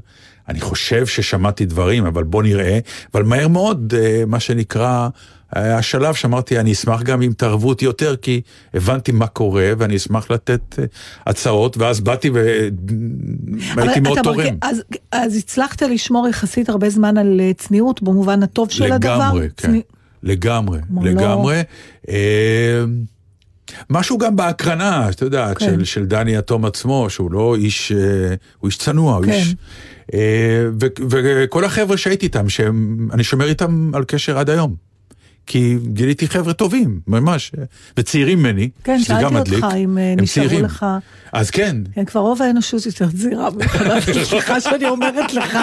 [0.50, 2.80] אני חושב ששמעתי דברים, אבל בוא נראה,
[3.14, 5.10] אבל מהר מאוד, אה, מה שנקרא,
[5.56, 8.42] היה השלב שאמרתי, אני אשמח גם אם תערבו אותי יותר, כי
[8.74, 10.84] הבנתי מה קורה, ואני אשמח לתת אה,
[11.28, 12.30] הצעות, ואז באתי
[13.76, 14.38] והייתי מאוד תורם.
[14.38, 19.16] מרגיש- אז, אז הצלחת לשמור יחסית הרבה זמן על אה, צניעות במובן הטוב של הדבר?
[19.18, 19.68] לגמרי, כן.
[19.68, 19.82] צני-
[20.24, 21.62] לגמרי, לא- לגמרי.
[22.10, 22.84] אה,
[23.90, 25.66] משהו גם בהקרנה, את יודעת, כן.
[25.66, 27.98] של, של דני יתום עצמו, שהוא לא איש, אה,
[28.60, 29.32] הוא איש צנוע, הוא כן.
[29.32, 29.56] איש...
[30.14, 30.66] אה,
[31.10, 34.88] וכל החבר'ה שהייתי איתם, שאני שומר איתם על קשר עד היום.
[35.48, 37.52] כי גיליתי חבר'ה טובים, ממש,
[37.98, 39.64] וצעירים ממני, כן, שזה גם שאלתי מדליק.
[39.64, 40.62] אותך אם אה, נשארו.
[40.62, 40.86] לך...
[41.34, 43.06] אז כן, כן, כבר רוב האנושות יותר
[43.56, 45.58] מבחינת סליחה שאני אומרת לך.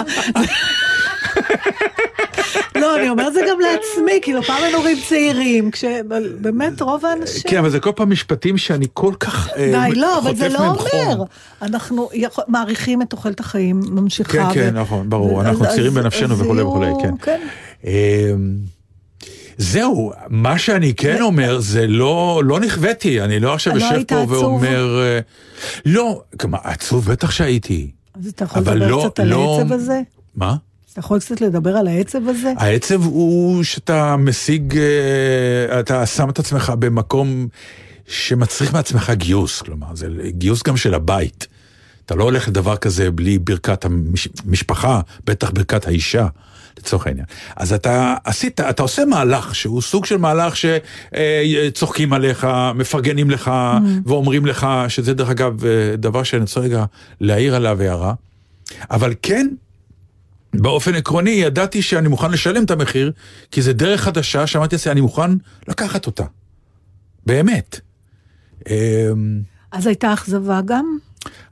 [2.75, 7.41] לא, אני אומרת זה גם לעצמי, כאילו פעם היינו הורים צעירים, כשבאמת רוב האנשים...
[7.47, 10.59] כן, אבל זה כל פעם משפטים שאני כל כך אה, די, לא, אבל זה חוטף
[10.59, 10.89] לא מהם חום.
[11.07, 11.23] אומר.
[11.61, 12.09] אנחנו
[12.47, 14.31] מעריכים את תוחלת החיים, ממשיכה.
[14.31, 17.13] כן, כן, נכון, ברור, אנחנו צעירים בנפשנו וכולי וכולי, כן.
[17.21, 17.39] כן.
[17.85, 18.55] אמ,
[19.57, 24.25] זהו, מה שאני כן אומר זה לא, לא נכוויתי, אני לא עכשיו לא יושב פה?
[24.29, 25.19] ואומר, אה,
[25.85, 27.91] לא, כלומר, עצוב בטח שהייתי.
[28.19, 30.01] אז אתה יכול לדבר לא- קצת על לא- העצב הזה?
[30.35, 30.55] מה?
[30.95, 32.53] אתה יכול קצת לדבר על העצב הזה?
[32.57, 37.47] העצב הוא שאתה משיג, אה, אתה שם את עצמך במקום
[38.07, 41.47] שמצריך מעצמך גיוס, כלומר, זה גיוס גם של הבית.
[42.05, 46.27] אתה לא הולך לדבר כזה בלי ברכת המשפחה, בטח ברכת האישה.
[46.77, 47.25] לצורך העניין.
[47.55, 53.51] אז אתה עשית, אתה עושה מהלך שהוא סוג של מהלך שצוחקים עליך, מפרגנים לך
[54.05, 56.85] ואומרים לך, שזה דרך אגב אה, דבר שאני רוצה רגע
[57.21, 58.13] להעיר עליו הערה,
[58.91, 59.47] אבל כן,
[60.61, 63.11] באופן עקרוני ידעתי שאני מוכן לשלם את המחיר,
[63.51, 65.31] כי זה דרך חדשה שאמרתי לעצמי, אני מוכן
[65.67, 66.23] לקחת אותה.
[67.25, 67.79] באמת.
[68.69, 69.41] אמ,
[69.71, 70.97] אז הייתה אכזבה גם?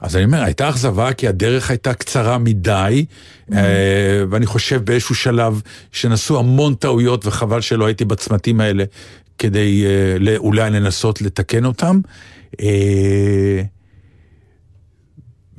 [0.00, 3.04] אז אני אומר, הייתה אכזבה כי הדרך הייתה קצרה מדי,
[3.52, 5.62] אה, ואני חושב באיזשהו שלב
[5.92, 8.84] שנעשו המון טעויות וחבל שלא הייתי בצמתים האלה
[9.38, 12.00] כדי אה, אולי לנסות לתקן אותם.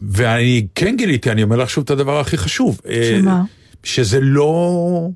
[0.10, 2.82] ואני כן גיליתי, אני אומר לך שוב את הדבר הכי חשוב.
[2.90, 3.44] אה, שמה?
[3.84, 5.10] שזה לא...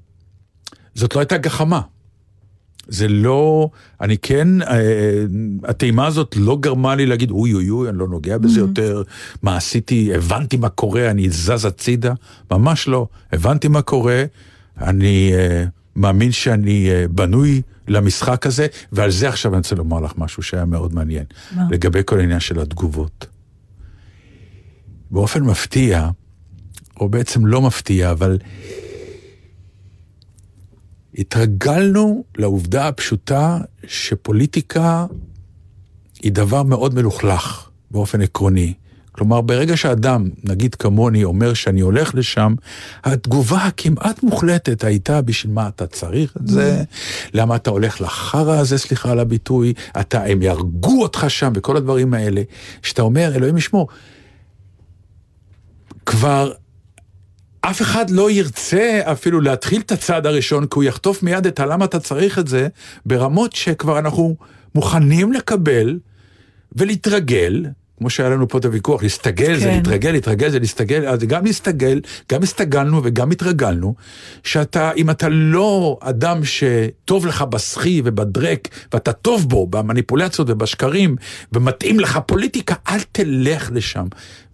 [0.95, 1.81] זאת לא הייתה גחמה.
[2.89, 3.69] זה לא,
[4.01, 5.23] אני כן, אה,
[5.63, 9.03] הטעימה הזאת לא גרמה לי להגיד, אוי אוי אוי, אני לא נוגע בזה יותר,
[9.43, 12.13] מה עשיתי, הבנתי מה קורה, אני זז הצידה,
[12.51, 13.07] ממש לא.
[13.33, 14.23] הבנתי מה קורה,
[14.81, 20.11] אני אה, מאמין שאני אה, בנוי למשחק הזה, ועל זה עכשיו אני רוצה לומר לך
[20.17, 21.25] משהו שהיה מאוד מעניין,
[21.55, 21.63] מה?
[21.71, 23.25] לגבי כל העניין של התגובות.
[25.11, 26.09] באופן מפתיע,
[26.99, 28.37] או בעצם לא מפתיע, אבל
[31.17, 35.05] התרגלנו לעובדה הפשוטה שפוליטיקה
[36.21, 38.73] היא דבר מאוד מלוכלך באופן עקרוני.
[39.11, 42.55] כלומר, ברגע שאדם, נגיד כמוני, אומר שאני הולך לשם,
[43.03, 46.83] התגובה הכמעט מוחלטת הייתה בשביל מה אתה צריך את זה,
[47.33, 52.13] למה אתה הולך לחרא הזה, סליחה על הביטוי, אתה, הם יהרגו אותך שם וכל הדברים
[52.13, 52.41] האלה,
[52.81, 53.87] שאתה אומר, אלוהים ישמור,
[56.09, 56.51] כבר
[57.61, 61.85] אף אחד לא ירצה אפילו להתחיל את הצעד הראשון, כי הוא יחטוף מיד את הלמה
[61.85, 62.67] אתה צריך את זה,
[63.05, 64.35] ברמות שכבר אנחנו
[64.75, 65.99] מוכנים לקבל
[66.75, 67.65] ולהתרגל,
[67.99, 69.75] כמו שהיה לנו פה את הוויכוח, להסתגל זה כן.
[69.75, 73.95] להתרגל, להתרגל זה להסתגל, אז גם להסתגל, גם הסתגלנו וגם התרגלנו,
[74.43, 81.15] שאתה, אם אתה לא אדם שטוב לך בסחי ובדרק, ואתה טוב בו, במניפולציות ובשקרים,
[81.53, 84.05] ומתאים לך פוליטיקה, אל תלך לשם.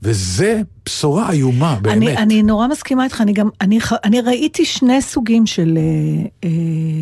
[0.01, 1.97] וזה בשורה איומה, באמת.
[1.97, 6.49] אני, אני נורא מסכימה איתך, אני גם, אני, אני ראיתי שני סוגים של, אה, אה,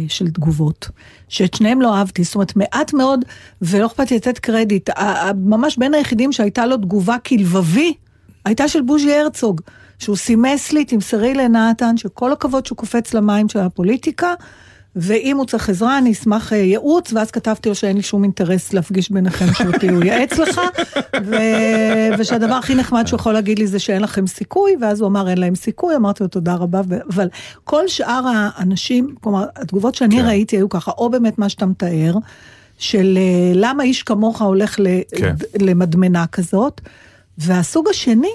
[0.07, 0.89] של תגובות.
[1.33, 3.25] שאת שניהם לא אהבתי, זאת אומרת מעט מאוד,
[3.61, 4.89] ולא אכפת לי לתת קרדיט,
[5.35, 7.93] ממש בין היחידים שהייתה לו תגובה כלבבי,
[8.45, 9.61] הייתה של בוז'י הרצוג,
[9.99, 14.33] שהוא סימס לי, תמסרי לנתן, שכל הכבוד שהוא קופץ למים של הפוליטיקה,
[14.95, 18.73] ואם הוא צריך עזרה, אני אשמח אה, ייעוץ, ואז כתבתי לו שאין לי שום אינטרס
[18.73, 20.61] להפגיש ביניכם שאותי הוא ייעץ לך,
[21.25, 21.35] ו...
[22.19, 25.37] ושהדבר הכי נחמד שהוא יכול להגיד לי זה שאין לכם סיכוי, ואז הוא אמר אין
[25.37, 26.97] להם סיכוי, אמרתי לו תודה רבה, ו...
[27.13, 27.27] אבל
[27.63, 30.25] כל שאר האנשים, כלומר, התגובות שאני כן.
[30.25, 32.15] ראיתי היו ככה, או באמת מה שאתה מתאר,
[32.77, 34.87] של אה, למה איש כמוך הולך ל...
[35.15, 35.35] כן.
[35.61, 36.81] למדמנה כזאת,
[37.37, 38.33] והסוג השני,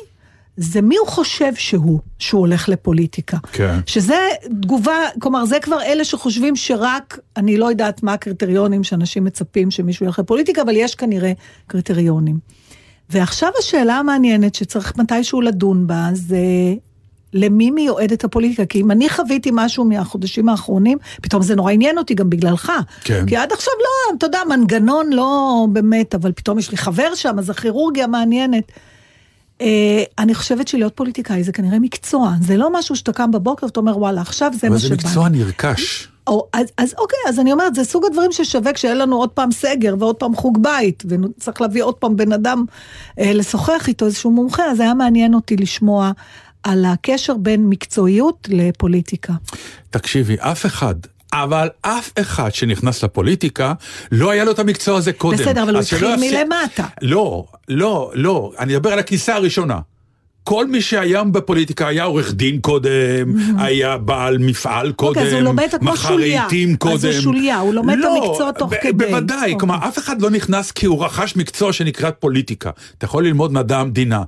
[0.61, 3.37] זה מי הוא חושב שהוא, שהוא הולך לפוליטיקה.
[3.53, 3.79] כן.
[3.87, 4.19] שזה
[4.63, 10.07] תגובה, כלומר זה כבר אלה שחושבים שרק, אני לא יודעת מה הקריטריונים שאנשים מצפים שמישהו
[10.07, 11.33] ילך לפוליטיקה, אבל יש כנראה
[11.67, 12.39] קריטריונים.
[13.11, 16.39] ועכשיו השאלה המעניינת שצריך מתישהו לדון בה, זה
[17.33, 18.67] למי מיועדת הפוליטיקה?
[18.67, 22.73] כי אם אני חוויתי משהו מהחודשים האחרונים, פתאום זה נורא עניין אותי גם בגללך.
[23.05, 23.27] כן.
[23.27, 27.39] כי עד עכשיו לא, אתה יודע, מנגנון לא באמת, אבל פתאום יש לי חבר שם,
[27.39, 28.73] אז הכירורגיה מעניינת.
[29.61, 33.81] אה, אני חושבת שלהיות פוליטיקאי זה כנראה מקצוע, זה לא משהו שאתה קם בבוקר ואתה
[33.81, 35.39] אומר וואלה עכשיו זה אבל מה זה שבא מקצוע לי.
[35.39, 36.09] נרכש.
[36.27, 39.53] או, אז, אז אוקיי, אז אני אומרת, זה סוג הדברים ששווה כשאין לנו עוד פעם
[39.53, 42.65] סגר ועוד פעם חוג בית, וצריך להביא עוד פעם בן אדם
[43.19, 46.13] אה, לשוחח איתו, איזשהו מומחה, אז היה מעניין אותי לשמוע
[46.63, 49.33] על הקשר בין מקצועיות לפוליטיקה.
[49.91, 50.95] תקשיבי, אף אחד,
[51.33, 53.73] אבל אף אחד שנכנס לפוליטיקה,
[54.13, 55.39] לא היה לו את המקצוע הזה קודם.
[55.39, 56.87] בסדר, אבל הוא התחיל יפסיק- מלמטה.
[57.03, 59.79] לא, לא, לא, אני מדבר על הכניסה הראשונה.
[60.45, 62.91] כל מי שהיה בפוליטיקה היה עורך דין קודם,
[63.59, 65.43] היה בעל מפעל קודם, אוקיי,
[65.81, 66.15] מכר.
[66.17, 66.95] רהיטים קודם.
[66.95, 68.93] אז הוא שוליה, הוא לומד את לא, המקצוע תוך כדי.
[68.93, 69.55] בוודאי, אוקיי.
[69.59, 72.71] כלומר אף אחד לא נכנס כי הוא רכש מקצוע שנקרא פוליטיקה.
[72.99, 74.23] אתה יכול ללמוד מדע המדינה.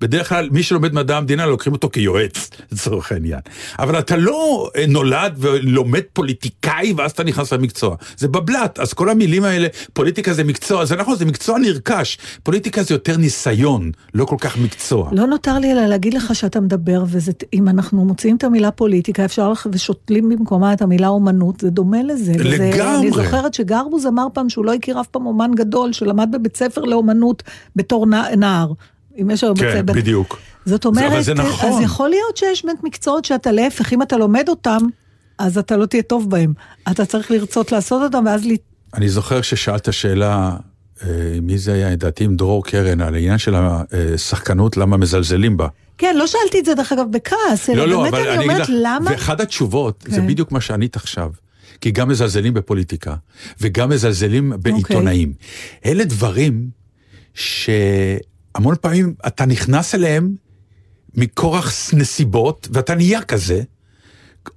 [0.00, 3.40] בדרך כלל מי שלומד מדע המדינה לוקחים אותו כיועץ, לצורך העניין.
[3.78, 7.96] אבל אתה לא אה, נולד ולומד פוליטיקאי ואז אתה נכנס למקצוע.
[8.16, 12.18] זה בבלת, אז כל המילים האלה, פוליטיקה זה מקצוע, זה נכון, זה מקצוע נרכש.
[12.42, 15.08] פוליטיקה זה יותר ניסיון, לא כל כך מקצוע.
[15.12, 19.50] לא נותר לי אלא להגיד לך שאתה מדבר, ואם אנחנו מוציאים את המילה פוליטיקה, אפשר
[19.52, 22.32] לך ושותלים במקומה את המילה אומנות, זה דומה לזה.
[22.38, 22.98] וזה- לגמרי.
[22.98, 26.80] אני זוכרת שגרבוז אמר פעם שהוא לא הכיר אף פעם אומן גדול, שלמד בבית ספר
[26.80, 27.42] לאומנות
[27.76, 28.72] בתור נע- נער.
[29.22, 29.92] אם יש בית כן, ספר.
[29.92, 30.38] בדיוק.
[30.64, 31.72] זאת זה- אומרת, אבל זה נכון.
[31.72, 34.78] אז יכול להיות שיש באמת מקצועות שאתה להפך, אם אתה לומד אותם,
[35.38, 36.52] אז אתה לא תהיה טוב בהם.
[36.90, 38.50] אתה צריך לרצות לעשות אותם, ואז ל...
[38.94, 40.56] אני זוכר ששאלת שאלה,
[41.02, 41.08] אה,
[41.42, 43.54] מי זה היה, לדעתי עם דרור קרן, על העניין של
[44.14, 45.68] השחקנות, למה מזלזלים בה.
[45.98, 48.44] כן, לא שאלתי את זה דרך אגב בכעס, אלא לא, לא, באמת אבל אני אני
[48.44, 49.10] אומרת, לך, למה?
[49.10, 50.26] ואחת התשובות, זה כן.
[50.26, 51.30] בדיוק מה שענית עכשיו.
[51.80, 53.14] כי גם מזלזלים בפוליטיקה,
[53.60, 54.72] וגם מזלזלים אוקיי.
[54.72, 55.32] בעיתונאים.
[55.86, 56.68] אלה דברים
[58.56, 60.34] שהמון פעמים אתה נכנס אליהם
[61.14, 63.62] מכורח נסיבות, ואתה נהיה כזה.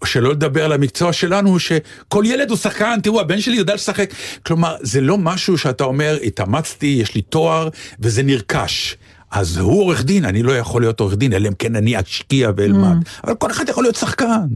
[0.06, 4.14] שלא לדבר על המקצוע שלנו, שכל ילד הוא שחקן, תראו, הבן שלי יודע לשחק.
[4.45, 7.70] כלומר, זה לא משהו שאתה אומר, התאמצתי, יש לי תואר,
[8.00, 8.97] וזה נרכש.
[9.32, 12.52] אז הוא עורך דין, אני לא יכול להיות עורך דין, אלא אם כן אני אשקיע
[12.58, 12.97] ואלמד.
[13.24, 14.47] אבל כל אחד יכול להיות שחקן.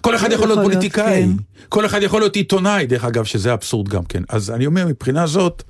[0.00, 1.22] כל אחד יכול להיות יכול להיות, פוליטיקאי.
[1.22, 1.30] כן.
[1.68, 4.22] כל אחד יכול להיות עיתונאי, דרך אגב, שזה אבסורד גם כן.
[4.28, 5.62] אז אני אומר, מבחינה זאת,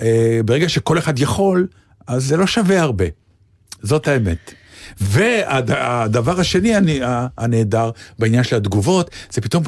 [0.00, 1.66] אה, ברגע שכל אחד יכול,
[2.08, 3.04] אז זה לא שווה הרבה.
[3.82, 4.54] זאת האמת.
[5.00, 6.72] והדבר השני
[7.38, 9.64] הנהדר בעניין של התגובות, זה פתאום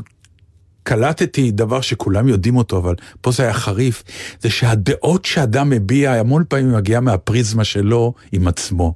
[0.83, 4.03] קלטתי דבר שכולם יודעים אותו, אבל פה זה היה חריף,
[4.41, 8.95] זה שהדעות שאדם מביע המון פעמים מגיעה מהפריזמה שלו עם עצמו.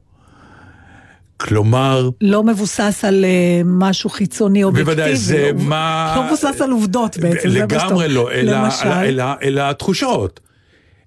[1.37, 4.97] כלומר, לא מבוסס על אה, משהו חיצוני אובייקטיבי.
[4.97, 6.15] בוודאי, זה לא- מה...
[6.17, 8.09] לא מבוסס על עובדות בעצם, זה מה שאתה לגמרי.
[8.09, 8.53] לא, אלא.
[8.83, 10.41] אלא, אלא, אלא התחושות.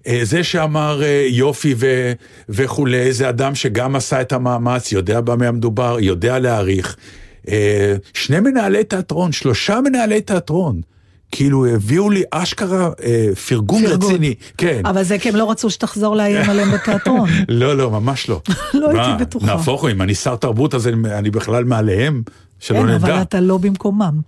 [0.08, 2.12] אה, זה שאמר אה, יופי ו,
[2.48, 6.96] וכולי, זה אדם שגם עשה את המאמץ, יודע במה מדובר, יודע להעריך.
[7.48, 10.80] אה, שני מנהלי תיאטרון, שלושה מנהלי תיאטרון.
[11.32, 13.84] כאילו הביאו לי אשכרה אה, פרגון.
[13.86, 14.82] רציני, כן.
[14.84, 17.28] אבל זה כי הם לא רצו שתחזור לאיים עליהם בתיאטרון.
[17.48, 18.40] לא, לא, ממש לא.
[18.74, 19.46] לא הייתי בטוחה.
[19.46, 22.22] נהפוך הוא, אם אני שר תרבות אז אני, אני בכלל מעליהם,
[22.60, 22.96] שלא כן, נדע.
[22.96, 24.20] אבל אתה לא במקומם.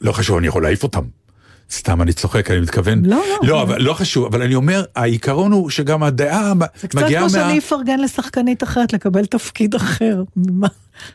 [0.00, 1.02] לא חשוב, אני יכול להעיף אותם.
[1.70, 3.04] סתם אני צוחק, אני מתכוון.
[3.04, 3.48] לא, לא.
[3.48, 7.38] לא, אבל לא חשוב, אבל אני אומר, העיקרון הוא שגם הדעה זה קצת מגיעה כמו
[7.38, 7.46] מה...
[7.46, 10.22] שאני אפרגן לשחקנית אחרת לקבל תפקיד אחר.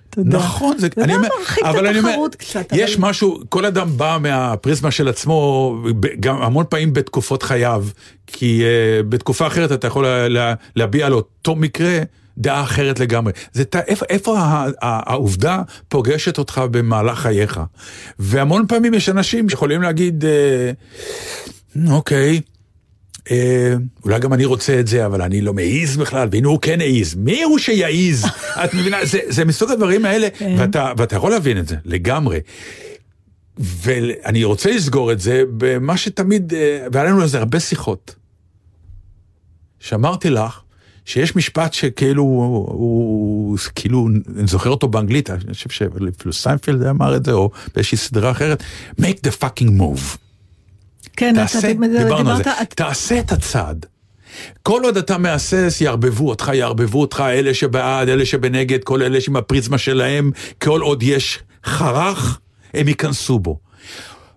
[0.10, 0.38] אתה יודע.
[0.38, 3.98] נכון, זה, זה אני אומר, מרחיק אבל אני אומר, קצת, יש אבל- משהו, כל אדם
[3.98, 5.76] בא מהפריזמה של עצמו,
[6.20, 7.86] גם המון פעמים בתקופות חייו,
[8.28, 12.00] כי uh, בתקופה אחרת אתה יכול לה, לה, להביע על אותו מקרה
[12.38, 13.34] דעה אחרת לגמרי.
[13.54, 14.38] זה איפה, איפה
[14.82, 17.60] העובדה פוגשת אותך במהלך חייך.
[18.20, 22.42] והמון פעמים יש אנשים שיכולים להגיד, uh, אוקיי,
[23.32, 23.74] אה,
[24.04, 27.16] אולי גם אני רוצה את זה, אבל אני לא מעז בכלל, והנה הוא כן העז.
[27.16, 28.26] מי הוא שיעז?
[28.64, 29.06] את מבינה?
[29.06, 30.56] זה, זה מסוג הדברים האלה, כן.
[30.60, 32.40] ואתה, ואתה יכול להבין את זה, לגמרי.
[33.58, 38.16] ואני רוצה לסגור את זה במה שתמיד, אה, והיה לנו על זה הרבה שיחות.
[39.80, 40.61] שאמרתי לך,
[41.06, 44.08] שיש משפט שכאילו, הוא, הוא, כאילו,
[44.40, 48.64] אני זוכר אותו באנגלית, אני חושב שאפילו סיינפלד אמר את זה, או באיזושהי סדרה אחרת,
[49.02, 50.18] make the fucking move.
[51.18, 53.86] כן, אתה תעשה, דיברת- דיברנו על זה, את- תעשה את הצעד.
[54.64, 59.36] כל עוד אתה מהסס, יערבבו אותך, יערבבו אותך, אלה שבעד, אלה שבנגד, כל אלה עם
[59.36, 60.32] הפריזמה שלהם,
[60.62, 62.40] כל עוד יש חרך,
[62.74, 63.60] הם ייכנסו בו.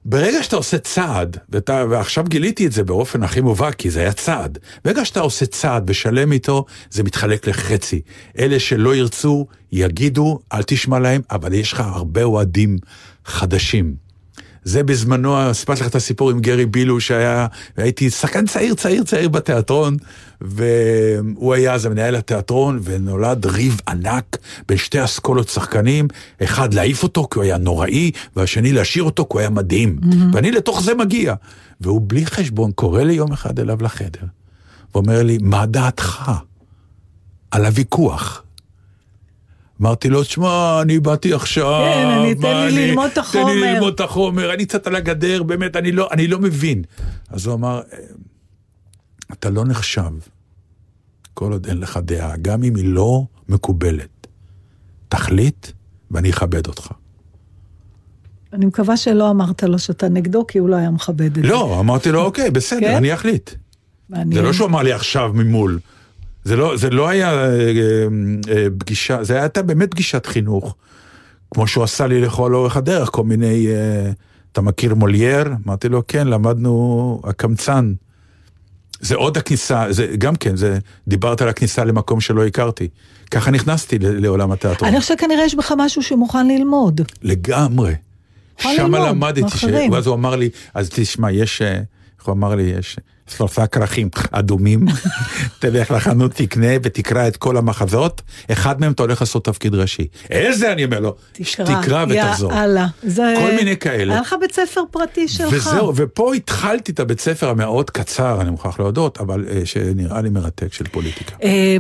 [0.06, 4.12] ברגע שאתה עושה צעד, ואתה, ועכשיו גיליתי את זה באופן הכי מובהק, כי זה היה
[4.12, 8.00] צעד, ברגע שאתה עושה צעד ושלם איתו, זה מתחלק לחצי.
[8.38, 12.78] אלה שלא ירצו, יגידו, אל תשמע להם, אבל יש לך הרבה אוהדים
[13.24, 14.03] חדשים.
[14.64, 17.46] זה בזמנו, סיפרתי לך את הסיפור עם גרי בילו שהיה,
[17.76, 19.96] הייתי שחקן צעיר צעיר צעיר בתיאטרון,
[20.40, 24.36] והוא היה אז מנהל התיאטרון, ונולד ריב ענק
[24.68, 26.08] בין שתי אסכולות שחקנים,
[26.44, 29.98] אחד להעיף אותו כי הוא היה נוראי, והשני להשאיר אותו כי הוא היה מדהים.
[30.32, 31.34] ואני לתוך זה מגיע.
[31.80, 34.26] והוא בלי חשבון קורא לי יום אחד אליו לחדר,
[34.94, 36.32] ואומר לי, מה דעתך
[37.50, 38.42] על הוויכוח?
[39.80, 43.44] אמרתי לו, תשמע, אני באתי עכשיו, כן, אני- תן לי אני- ללמוד את תן החומר."
[43.54, 46.82] לי ללמוד את החומר, אני קצת על הגדר, באמת, אני לא, אני לא מבין.
[47.30, 47.98] אז הוא אמר, "אה,
[49.32, 50.10] אתה לא נחשב,
[51.34, 54.26] כל עוד אין לך דעה, גם אם היא לא מקובלת.
[55.08, 55.66] תחליט,
[56.10, 56.88] ואני אכבד אותך.
[58.52, 61.42] אני מקווה שלא אמרת לו שאתה נגדו, כי הוא לא היה מכבד את זה.
[61.42, 62.94] לא, אמרתי לו, אוקיי, בסדר, כן?
[62.96, 63.50] אני אחליט.
[64.08, 64.32] מעניין.
[64.32, 65.78] זה לא שהוא אמר לי עכשיו ממול.
[66.44, 68.06] זה לא, זה לא היה אה, אה,
[68.56, 70.76] אה, פגישה, זה הייתה באמת פגישת חינוך.
[71.54, 73.66] כמו שהוא עשה לי לכל אורך הדרך, כל מיני...
[73.68, 74.10] אה,
[74.52, 75.52] אתה מכיר מולייר?
[75.66, 77.92] אמרתי לו, כן, למדנו הקמצן.
[79.00, 80.78] זה עוד הכניסה, זה גם כן, זה,
[81.08, 82.88] דיברת על הכניסה למקום שלא הכרתי.
[83.30, 84.90] ככה נכנסתי לעולם התיאטרון.
[84.90, 87.00] אני חושבת שכנראה יש בך משהו שמוכן ללמוד.
[87.22, 87.94] לגמרי.
[88.58, 89.64] שם למדתי, ש...
[89.92, 91.80] ואז הוא אמר לי, אז תשמע, יש, אה,
[92.24, 92.96] איך הוא אמר לי, יש
[93.26, 94.86] שלושה כרכים אדומים,
[95.60, 98.22] תלך לחנות, תקנה ותקרא את כל המחזות,
[98.52, 100.06] אחד מהם אתה הולך לעשות תפקיד ראשי.
[100.30, 101.14] איזה, אני אומר לו,
[101.64, 102.52] תקרא ותחזור.
[102.52, 102.86] יאללה.
[103.02, 103.34] זה...
[103.38, 104.12] כל מיני כאלה.
[104.12, 105.52] היה לך בית ספר פרטי שלך.
[105.52, 110.30] וזהו, ופה התחלתי את הבית ספר המאוד קצר, אני מוכרח להודות, אבל אה, שנראה לי
[110.30, 111.36] מרתק של פוליטיקה.
[111.42, 111.76] אה,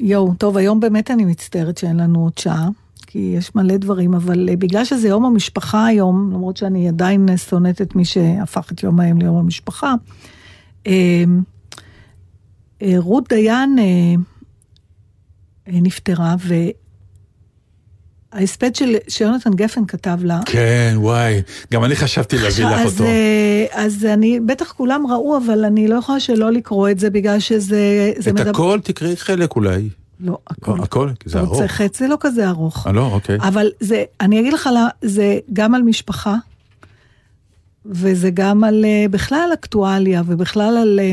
[0.00, 2.68] יואו, טוב, היום באמת אני מצטערת שאין לנו עוד שעה,
[3.12, 7.82] כי יש מלא דברים, אבל אה, בגלל שזה יום המשפחה היום, למרות שאני עדיין שונאת
[7.82, 9.94] את מי שהפך את יום האם ליום המשפחה,
[10.86, 11.24] אה,
[12.82, 14.14] אה, רות דיין אה,
[15.72, 16.34] נפטרה,
[18.32, 21.42] וההספד של שיונתן גפן כתב לה, כן, וואי,
[21.72, 23.10] גם אני חשבתי להביא לך אז, אותו.
[23.72, 28.12] אז אני, בטח כולם ראו, אבל אני לא יכולה שלא לקרוא את זה, בגלל שזה...
[28.18, 29.88] זה את מדבר- הכל תקראי חלק אולי.
[30.20, 30.76] לא, הכל.
[30.78, 31.60] לא, הכל, כי זה אתה ארוך.
[31.60, 32.86] רוצה חצי, זה לא כזה ארוך.
[32.86, 33.38] אה, לא, אוקיי.
[33.40, 36.36] אבל זה, אני אגיד לך, למה, זה גם על משפחה,
[37.86, 41.00] וזה גם על אה, בכלל אקטואליה, ובכלל על...
[41.02, 41.12] אה,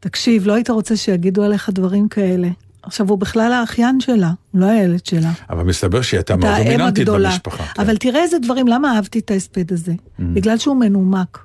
[0.00, 2.48] תקשיב, לא היית רוצה שיגידו עליך דברים כאלה.
[2.82, 5.30] עכשיו, הוא בכלל האחיין שלה, הוא לא הילד שלה.
[5.50, 7.08] אבל מסתבר שהיא הייתה מאוד דומיננטית.
[7.08, 7.64] במשפחה.
[7.64, 7.82] כן.
[7.82, 9.92] אבל תראה איזה דברים, למה אהבתי את ההספד הזה?
[9.92, 10.22] Mm.
[10.34, 11.38] בגלל שהוא מנומק.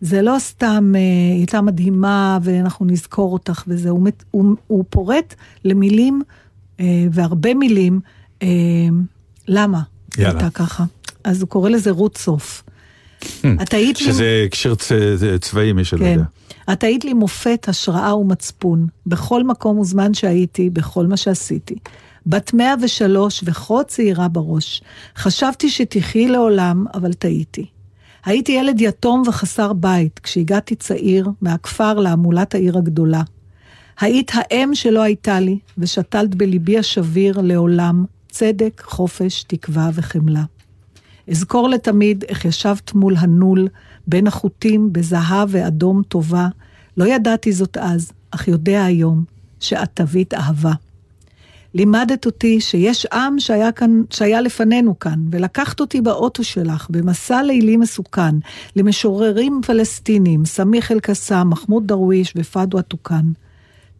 [0.00, 5.34] זה לא סתם, היא הייתה מדהימה ואנחנו נזכור אותך וזה, הוא, הוא, הוא פורט
[5.64, 6.22] למילים,
[6.80, 8.00] אה, והרבה מילים,
[8.42, 8.48] אה,
[9.48, 9.82] למה
[10.16, 10.40] היא יאללה.
[10.40, 10.84] הייתה ככה.
[11.24, 12.62] אז הוא קורא לזה רות סוף.
[13.62, 14.06] את היית לי...
[14.06, 14.74] שזה הקשר
[15.40, 16.12] צבאי, מי שלא כן.
[16.12, 16.24] יודע.
[16.72, 21.74] את היית לי מופת, השראה ומצפון, בכל מקום וזמן שהייתי, בכל מה שעשיתי.
[22.26, 24.82] בת 103 וכה צעירה בראש.
[25.16, 27.66] חשבתי שתחיי לעולם, אבל טעיתי.
[28.24, 33.22] הייתי ילד יתום וחסר בית כשהגעתי צעיר מהכפר להמולת העיר הגדולה.
[34.00, 40.42] היית האם שלא הייתה לי, ושתלת בליבי השביר לעולם צדק, חופש, תקווה וחמלה.
[41.30, 43.68] אזכור לתמיד איך ישבת מול הנול,
[44.06, 46.48] בין החוטים, בזהב ואדום טובה.
[46.96, 49.24] לא ידעתי זאת אז, אך יודע היום,
[49.60, 50.72] שאת תווית אהבה.
[51.74, 57.76] לימדת אותי שיש עם שהיה, כאן, שהיה לפנינו כאן, ולקחת אותי באוטו שלך, במסע לילי
[57.76, 58.34] מסוכן,
[58.76, 63.24] למשוררים פלסטינים, סמיח אל-קאסם, מחמוד דרוויש ופדווה טוקאן.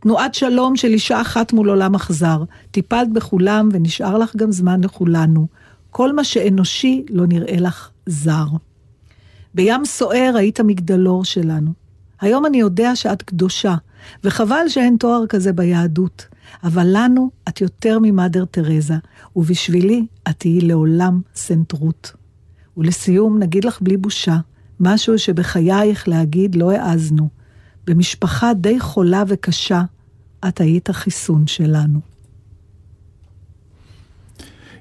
[0.00, 2.44] תנועת שלום של אישה אחת מול עולם אכזר.
[2.70, 5.46] טיפלת בכולם ונשאר לך גם זמן לכולנו.
[5.90, 8.46] כל מה שאנושי לא נראה לך זר.
[9.54, 11.70] בים סוער היית מגדלור שלנו.
[12.20, 13.74] היום אני יודע שאת קדושה,
[14.24, 16.26] וחבל שאין תואר כזה ביהדות.
[16.64, 18.94] אבל לנו את יותר ממאדר תרזה,
[19.36, 22.12] ובשבילי את תהיי לעולם סנטרות.
[22.76, 24.36] ולסיום, נגיד לך בלי בושה,
[24.80, 27.28] משהו שבחייך להגיד לא העזנו.
[27.86, 29.82] במשפחה די חולה וקשה,
[30.48, 32.00] את היית החיסון שלנו.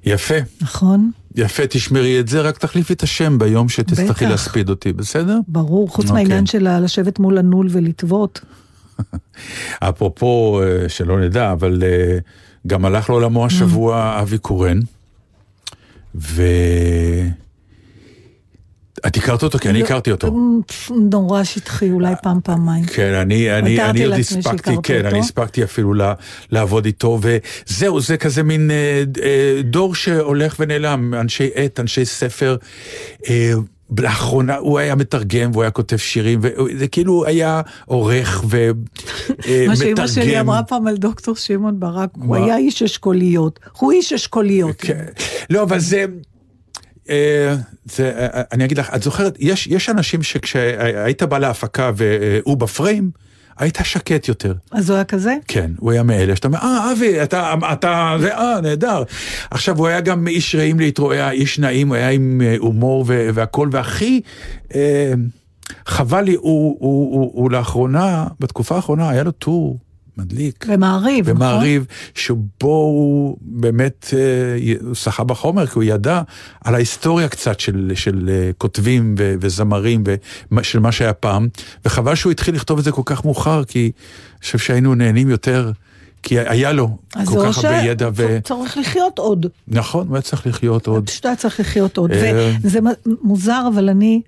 [0.06, 1.12] יפה, נכון?
[1.36, 4.26] יפה, תשמרי את זה, רק תחליפי את השם ביום שתצטרכי.
[4.26, 5.40] להספיד אותי, בסדר?
[5.48, 6.24] ברור, חוץ אוקיי.
[6.24, 8.42] מהעניין של לשבת מול הנול ולטוות.
[9.80, 12.18] אפרופו, אה, שלא נדע, אבל אה,
[12.68, 14.80] גם הלך לעולמו השבוע אבי קורן,
[16.16, 16.44] ו...
[19.08, 19.60] את הכרת אותו?
[19.60, 20.36] כי אני הכרתי אותו.
[21.12, 22.86] נורא שטחי, אולי פעם, פעמיים.
[22.86, 25.06] כן, אני, אני, אני עוד הספקתי, כן.
[25.06, 25.94] אני הספקתי אפילו
[26.52, 29.04] לעבוד איתו, וזהו, זה כזה מין אה,
[29.64, 32.58] דור שהולך ונעלם, אנשי עט, אנשי ספר.
[33.98, 39.68] אה, לאחרונה הוא היה מתרגם והוא היה כותב שירים, וזה כאילו היה עורך ומתרגם.
[39.68, 42.36] מה שאימא שלי אמרה פעם על דוקטור שמעון ברק, הוא?
[42.36, 43.60] היה איש אשכוליות.
[43.78, 44.76] הוא איש אשכוליות.
[44.78, 45.06] כן.
[45.50, 46.06] לא, אבל זה...
[47.10, 52.58] אה, זה, אה, אני אגיד לך, את זוכרת, יש, יש אנשים שכשהיית בא להפקה והוא
[52.58, 53.12] בפריים,
[53.60, 54.54] היית שקט יותר.
[54.72, 55.36] אז הוא היה כזה?
[55.48, 59.04] כן, הוא היה מאלה שאתה אומר, אה, אבי, אתה, אתה, זה, אה, נהדר.
[59.52, 63.06] עכשיו, הוא היה גם איש רעים להתרועע, היה איש נעים, הוא היה עם אה, הומור
[63.08, 64.22] ו- והכל, והכי
[64.76, 65.14] אה,
[65.86, 69.80] חבל לי, הוא, הוא, הוא, הוא לאחרונה, בתקופה האחרונה, היה לו טור
[70.20, 70.66] מדליק.
[70.66, 71.36] במעריב, נכון?
[71.36, 76.22] במעריב, שבו הוא באמת, אה, שחה בחומר, כי הוא ידע
[76.64, 80.04] על ההיסטוריה קצת של, של אה, כותבים ו, וזמרים
[80.52, 81.48] ושל מה שהיה פעם,
[81.86, 83.92] וחבל שהוא התחיל לכתוב את זה כל כך מאוחר, כי
[84.34, 85.72] אני חושב שהיינו נהנים יותר,
[86.24, 88.40] כי היה לו אז כל כך הרבה ידע, ו...
[88.44, 89.46] צריך לחיות עוד.
[89.68, 91.10] נכון, הוא היה צריך לחיות עוד.
[91.10, 92.12] פשוט היה צריך לחיות עוד.
[92.12, 92.52] אה.
[92.62, 92.80] וזה
[93.22, 94.22] מוזר, אבל אני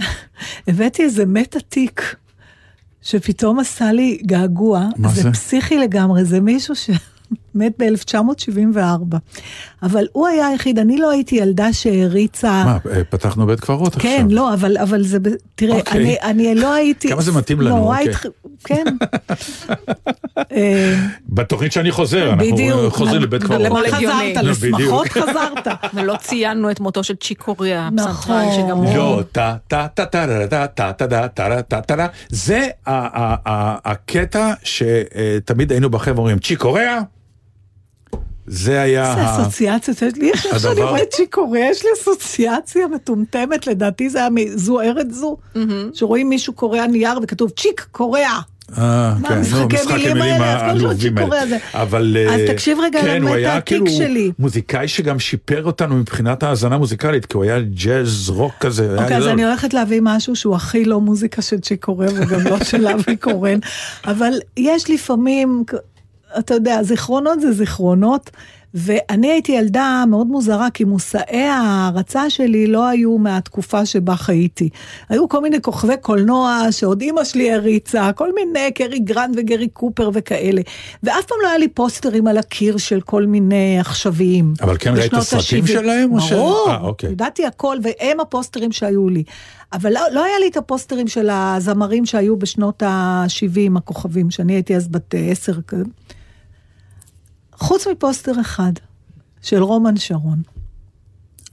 [0.68, 2.16] הבאתי איזה מת עתיק,
[3.02, 4.88] שפתאום עשה לי געגוע.
[4.96, 5.32] מה זה?
[5.32, 6.74] פסיכי לגמרי, זה מישהו
[7.52, 9.16] שמת ב-1974.
[9.82, 12.62] אבל הוא היה היחיד, אני לא הייתי ילדה שהעריצה...
[12.64, 14.10] מה, אה, פתחנו בית קברות עכשיו.
[14.10, 15.18] כן, לא, אבל, אבל זה,
[15.54, 16.00] תראה, אוקיי.
[16.00, 17.08] אני, אני לא הייתי...
[17.08, 18.08] כמה זה מתאים לנו, אוקיי.
[18.10, 18.26] התח-
[18.64, 18.84] כן.
[20.52, 20.94] אה,
[21.28, 22.92] בתוכנית שאני חוזר, אנחנו בדיוק.
[22.92, 23.60] חוזרים לבית קברות.
[23.60, 23.80] למה.
[23.90, 24.36] חזרת?
[24.42, 25.08] לא, לשמחות.
[25.08, 25.66] חזרת.
[25.94, 28.10] ולא ציינו את מותו של צ'יק קוריאה, נכון.
[28.36, 28.96] הפסנתרן שגם הוא...
[28.96, 34.52] לא, טה טה טה טה טה טה טה טה טה טה טה טה זה הקטע
[34.62, 36.98] שתמיד היינו בחבר'ה אומרים צ'יק קוריאה.
[38.52, 42.86] זה היה, איזה ה- אסוציאציות יש לי, איך שאני רואה את צ'יקורי, יש לי אסוציאציה
[42.88, 45.36] מטומטמת, לדעתי זה היה מזו ארץ זו,
[45.94, 48.20] שרואים מישהו קורע נייר וכתוב צ'יק קורע.
[48.78, 51.46] אה, מה, כן, נו, משחקי משחק מילים המילים העלובים האלה.
[51.46, 51.58] זה.
[51.74, 54.32] אבל אז אה, תקשיב רגע כן, היה העתיק כאילו שלי.
[54.38, 58.96] מוזיקאי שגם שיפר אותנו מבחינת האזנה מוזיקלית, כי הוא היה ג'אז רוק כזה.
[59.02, 59.26] אוקיי, אז.
[59.26, 63.16] אני הולכת להביא משהו שהוא הכי לא מוזיקה של צ'יק קורע וגם לא של אבי
[63.16, 63.58] קורן,
[64.06, 65.64] אבל יש לפעמים,
[66.38, 68.30] אתה יודע, זיכרונות זה זיכרונות.
[68.74, 74.68] ואני הייתי ילדה מאוד מוזרה, כי מושאי ההערצה שלי לא היו מהתקופה שבה חייתי.
[75.08, 80.10] היו כל מיני כוכבי קולנוע שעוד אימא שלי הריצה, כל מיני, קרי גרנד וגרי קופר
[80.14, 80.62] וכאלה.
[81.02, 84.54] ואף פעם לא היה לי פוסטרים על הקיר של כל מיני עכשוויים.
[84.62, 85.82] אבל כן ראית בשנות סרטים ה-שבעים.
[85.82, 87.10] שלהם, או ש- ברור, אה, אוקיי.
[87.10, 89.22] ידעתי הכל, והם הפוסטרים שהיו לי.
[89.72, 94.76] אבל לא, לא היה לי את הפוסטרים של הזמרים שהיו בשנות ה-70, הכוכבים, שאני הייתי
[94.76, 95.52] אז בת עשר.
[95.68, 95.84] כזה.
[97.62, 98.72] חוץ מפוסטר אחד,
[99.42, 100.42] של רומן שרון.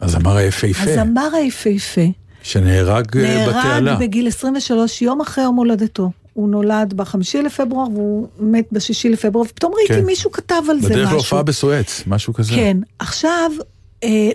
[0.01, 2.01] הזמר היפהפה, הזמר היפהפה,
[2.43, 3.80] שנהרג אה, בתעלה.
[3.80, 6.12] נהרג בגיל 23, יום אחרי יום הולדתו.
[6.34, 10.05] הוא נולד בחמישי לפברואר והוא מת בשישי לפברואר, ופתאום ראיתי כן.
[10.05, 11.16] מישהו כתב על זה בדרך משהו.
[11.16, 12.55] להופעה בסואץ, משהו כזה.
[12.55, 13.51] כן, עכשיו,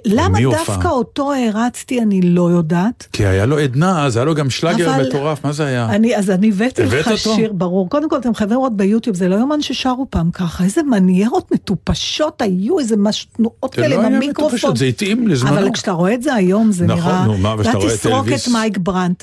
[0.05, 0.89] למה מי דווקא?
[0.89, 3.07] אותו הערצתי אני לא יודעת.
[3.13, 5.87] כי היה לו עדנה, אז היה לו גם שלאגר אבל- מטורף, מה זה היה?
[5.91, 7.35] אני, אז אני הבאתי הבאת לך אותו?
[7.37, 7.91] שיר, ברור.
[7.91, 12.43] קודם כל, אתם חייבים לראות ביוטיוב, זה לא יאומן ששרו פעם ככה, איזה מניירות מטופשות
[12.43, 13.27] היו, איזה מש...
[13.37, 14.47] תנועות זה כאלה לא עם היה המיקרופון.
[14.49, 15.53] מטופשות, זה התאים לזמנו.
[15.59, 17.27] אבל כשאתה רואה את זה היום, זה נכון, נראה...
[17.27, 18.27] נו, מה, ושאתה רואה את תסרוק?
[18.29, 19.23] את מייק ברנט.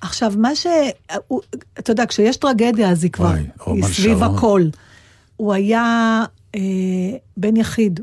[0.00, 0.66] עכשיו, מה ש...
[1.78, 3.32] אתה יודע, כשיש טרגדיה, אז היא כבר...
[3.66, 4.22] היא סביב.
[4.22, 4.62] הכל.
[5.36, 6.22] הוא היה
[6.54, 6.60] אה,
[7.36, 8.00] בן יחיד,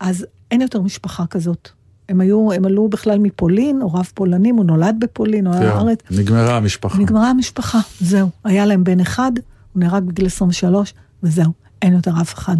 [0.00, 1.68] אז אין יותר משפחה כזאת.
[2.08, 5.98] הם היו, הם עלו בכלל מפולין, הוריו פולנים, הוא נולד בפולין, הוא היה כן, בארץ.
[6.10, 6.98] נגמרה המשפחה.
[6.98, 8.28] נגמרה המשפחה, זהו.
[8.44, 9.32] היה להם בן אחד,
[9.72, 12.56] הוא נהרג בגיל 23, וזהו, אין יותר אף אחד.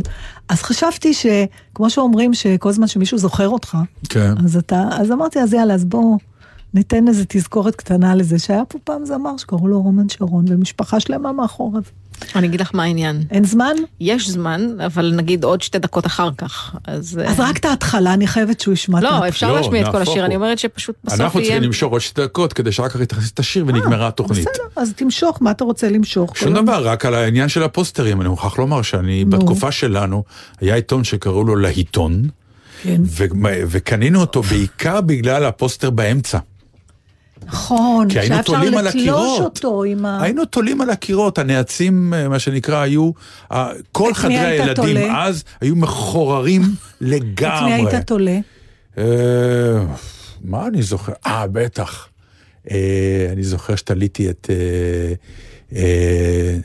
[0.48, 3.78] אז חשבתי שכמו שאומרים שכל זמן שמישהו זוכר אותך,
[4.08, 4.34] כן.
[4.44, 6.18] אז אתה, אז אמרתי, אז יאללה, אז בואו
[6.74, 11.32] ניתן איזה תזכורת קטנה לזה, שהיה פה פעם זמר שקראו לו רומן שרון, ומשפחה שלמה
[11.32, 11.82] מאחוריו.
[12.36, 13.22] אני אגיד לך מה העניין.
[13.30, 13.72] אין זמן?
[14.00, 16.76] יש זמן, אבל נגיד עוד שתי דקות אחר כך.
[16.84, 17.20] אז...
[17.26, 19.28] אז אה, רק את ההתחלה, אני חייבת שהוא ישמע את לא, ההתחלה.
[19.28, 20.24] אפשר לא, להשמיע את כל השיר, הוא.
[20.24, 21.50] אני אומרת שפשוט בסוף אנחנו יהיה...
[21.50, 24.38] צריכים למשוך עוד שתי דקות כדי שאחר כך תכניס את השיר ונגמרה התוכנית.
[24.40, 26.36] בסדר, אז תמשוך, מה אתה רוצה למשוך?
[26.36, 29.30] שום דבר, רק על העניין של הפוסטרים, אני מוכרח לומר שאני, נו.
[29.30, 30.24] בתקופה שלנו,
[30.60, 32.28] היה עיתון שקראו לו להיטון,
[32.82, 33.00] כן.
[33.04, 33.24] ו-
[33.68, 36.38] וקנינו אותו בעיקר בגלל הפוסטר באמצע.
[37.46, 39.40] נכון, שהיה אפשר תולים על לתלוש.
[39.40, 40.22] אותו עם ה...
[40.22, 43.10] היינו תולים על הקירות, הנעצים, אה, מה שנקרא, היו,
[43.92, 45.26] כל חדרי הילדים תולה?
[45.26, 46.62] אז היו מחוררים
[47.00, 47.74] לגמרי.
[47.74, 48.38] את מי היית תולה?
[48.98, 49.04] אה,
[50.44, 51.12] מה אני זוכר?
[51.26, 52.08] אה, בטח.
[52.70, 54.50] אה, אני זוכר שתליתי את...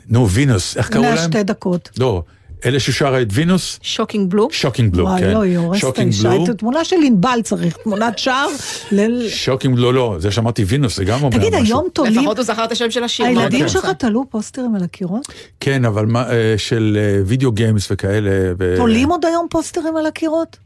[0.09, 1.17] נו, וינוס, איך קראו להם?
[1.17, 1.89] שתי דקות.
[1.97, 2.23] לא,
[2.65, 3.79] אלה ששרה את וינוס?
[3.81, 4.47] שוקינג בלו.
[4.51, 5.31] שוקינג בלו, וואי, כן.
[5.33, 6.35] לא, היא הורסת את האישה.
[6.43, 8.47] את התמונה של ענבל צריך, תמונת שער.
[8.91, 11.39] ל- שוקינג בלו, לא, זה שאמרתי וינוס, זה גם אומר משהו.
[11.39, 13.25] תגיד, היום תולים, לפחות הוא זכר את השם של השיר.
[13.25, 13.69] הילדים יפה.
[13.69, 15.27] שלך תלו פוסטרים על הקירות?
[15.59, 18.29] כן, אבל מה, אה, של אה, וידאו גיימס וכאלה.
[18.59, 20.57] ו- תולים עוד היום פוסטרים על הקירות?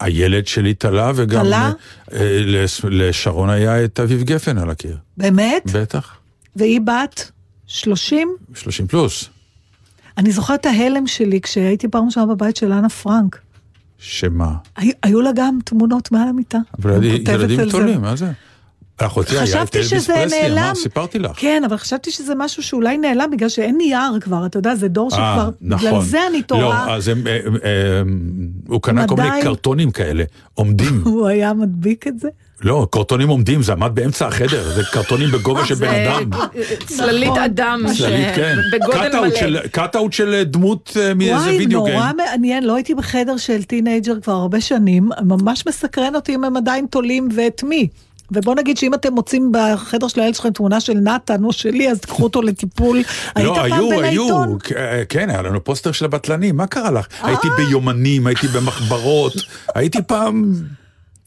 [0.00, 1.72] הילד שלי תלה, וגם תלה?
[2.12, 2.38] אה,
[2.90, 4.96] לשרון היה את אביב גפן על הקיר.
[5.16, 5.62] באמת?
[5.72, 6.14] בטח,
[6.56, 7.30] והיא בת
[7.66, 8.28] 30?
[8.54, 9.28] 30 פלוס.
[10.18, 13.38] אני זוכרת את ההלם שלי כשהייתי פעם ראשונה בבית של אנה פרנק.
[13.98, 14.52] שמה?
[14.76, 16.58] הי- היו לה גם תמונות מעל המיטה.
[16.82, 17.70] אבל ילדים.
[17.70, 18.32] תולים, מה זה?
[18.98, 20.54] אחותי היה את חשבתי אלביס שזה פרסלי, נעלם.
[20.68, 21.30] מה, סיפרתי לך.
[21.36, 25.10] כן, אבל חשבתי שזה משהו שאולי נעלם בגלל שאין נייר כבר, אתה יודע, זה דור
[25.12, 25.50] אה, שכבר...
[25.60, 25.88] נכון.
[25.88, 26.86] בגלל זה אני תוהה.
[26.86, 27.32] לא, אז הם, אה,
[27.64, 28.02] אה,
[28.68, 29.42] הוא קנה כל מיני.
[29.42, 31.02] קרטונים כאלה, עומדים.
[31.06, 32.28] הוא היה מדביק את זה?
[32.62, 36.30] לא, קרטונים עומדים, זה עמד באמצע החדר, זה קרטונים בגובה של בן אדם.
[36.86, 37.42] צללית נכון.
[37.42, 37.82] אדם.
[37.98, 38.56] צללית, כן.
[38.72, 39.60] בגודל מלא.
[39.60, 41.98] cut-out של דמות אה, מאיזה וואי, video game.
[41.98, 46.56] נורא מעניין, לא הייתי בחדר של teenager כבר הרבה שנים, ממש מסקרן אותי אם הם
[46.56, 47.88] עדיין תולים ואת מי.
[48.32, 52.00] ובוא נגיד שאם אתם מוצאים בחדר של הילד שלכם תמונה של נתן או שלי, אז
[52.00, 52.96] תקחו אותו לטיפול.
[53.34, 54.48] היית לא, פעם היו, בלעיתון?
[54.48, 57.06] היו, כ- אה, כן, היה לנו פוסטר של הבטלנים, מה קרה לך?
[57.22, 59.32] הייתי ביומנים, הייתי במחברות,
[59.74, 60.54] הייתי פעם,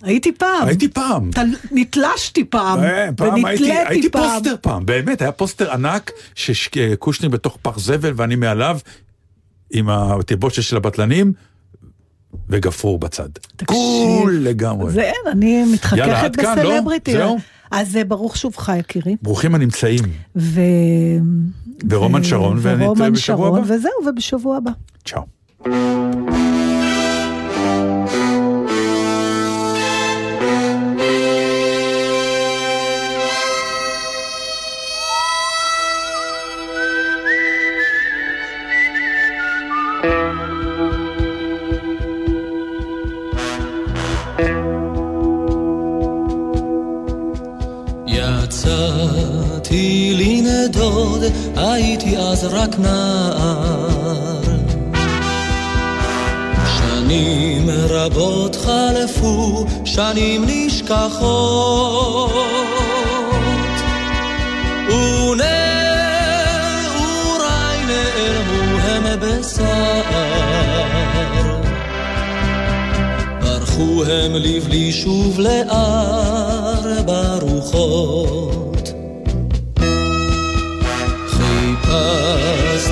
[0.04, 0.68] הייתי פעם.
[0.68, 1.32] הייתי פעם.
[1.32, 4.22] תל- נתלשתי פעם, אה, פעם הייתי, הייתי פעם.
[4.39, 8.78] פוסטר פעם, באמת, היה פוסטר ענק, שקושניר בתוך פח זבל ואני מעליו,
[9.72, 11.34] עם התלבושת של הבטלנים,
[12.49, 13.30] וגפרור בצד.
[13.56, 13.78] תקשיב.
[14.22, 14.91] קול לגמרי.
[14.91, 16.72] זה אין, אני יאללה, מתחככת עד כאן, לא?
[16.76, 17.12] בסלבריטי.
[17.14, 17.38] זהו?
[17.72, 19.16] אז אה, ברוך שובך יקירי.
[19.22, 19.99] ברוכים הנמצאים.
[20.36, 20.62] ו...
[21.84, 23.74] ברומן ו- שרון, ואני ורומן בשבוע שרון, הבא.
[23.74, 24.72] וזהו, ובשבוע הבא.
[25.06, 26.53] צ'או.
[52.34, 54.41] הייתי אז רק נער.
[56.77, 62.31] שנים רבות חלפו, שנים נשכחות.
[64.88, 65.49] ונעוריי
[67.88, 70.03] נעלמו הם בשר.
[73.41, 75.77] ברחו הם לבלי שוב לארבע
[77.41, 78.62] רוחות.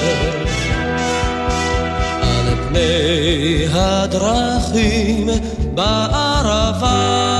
[2.22, 5.28] על פני הדרכים
[5.74, 7.32] בערבה.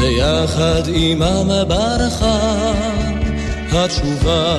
[0.00, 2.72] ויחד עמם ברחה
[3.72, 4.56] התשובה.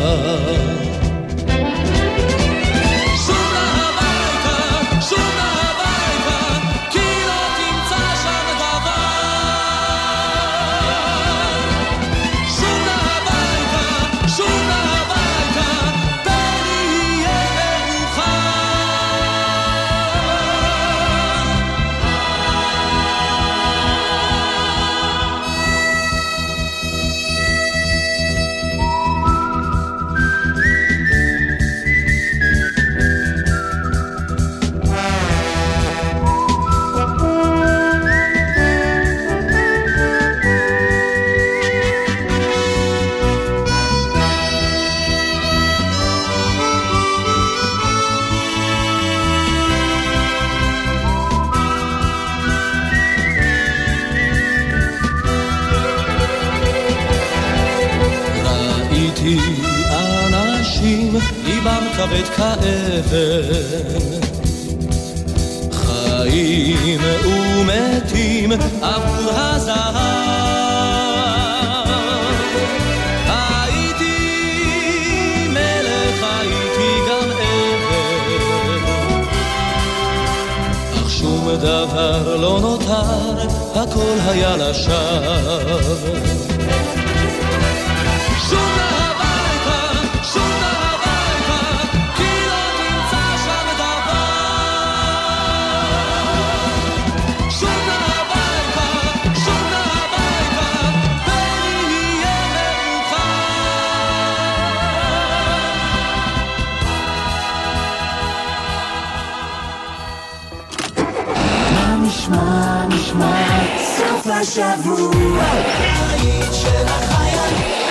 [112.09, 115.43] נשמע, נשמע, סוף השבוע.
[115.43, 117.89] הבית של החיילים.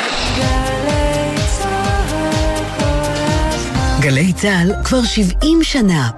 [4.01, 6.11] גלי צה"ל כבר 70 שנה.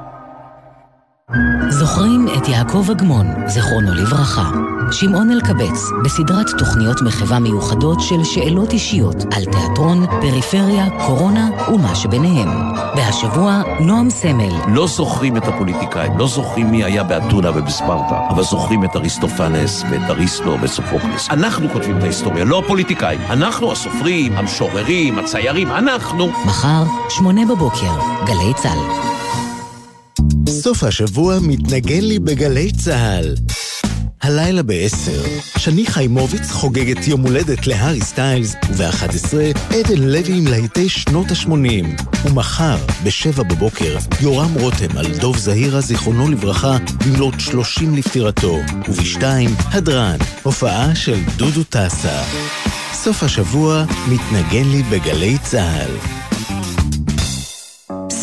[1.68, 4.50] זוכרים את יעקב אגמון, זיכרונו לברכה.
[4.92, 12.48] שמעון אלקבץ, בסדרת תוכניות מחווה מיוחדות של שאלות אישיות על תיאטרון, פריפריה, קורונה ומה שביניהם.
[12.96, 14.52] והשבוע, נועם סמל.
[14.74, 20.10] לא זוכרים את הפוליטיקאים, לא זוכרים מי היה באתונה ובספרטה, אבל זוכרים את אריסטופנס ואת
[20.10, 21.30] אריסטו וסופוקלס.
[21.30, 23.20] אנחנו כותבים את ההיסטוריה, לא הפוליטיקאים.
[23.30, 26.28] אנחנו הסופרים, המשוררים, הציירים, אנחנו.
[26.46, 27.92] מחר, שמונה בבוקר,
[28.26, 29.10] גלי צה"ל.
[30.50, 33.34] סוף השבוע מתנגן לי בגלי צה"ל.
[34.22, 39.34] הלילה ב-10, שני חיימוביץ חוגגת יום הולדת להארי סטיילס, וב-11,
[39.74, 42.02] עדן לוי עם להיטי שנות ה-80.
[42.24, 46.76] ומחר, ב-7 בבוקר, יורם רותם על דוב זהירה, זיכרונו לברכה,
[47.06, 48.58] במלאת 30 לפטירתו.
[48.88, 49.22] וב-2,
[49.64, 52.22] הדרן, הופעה של דודו טסה.
[52.92, 56.29] סוף השבוע מתנגן לי בגלי צה"ל.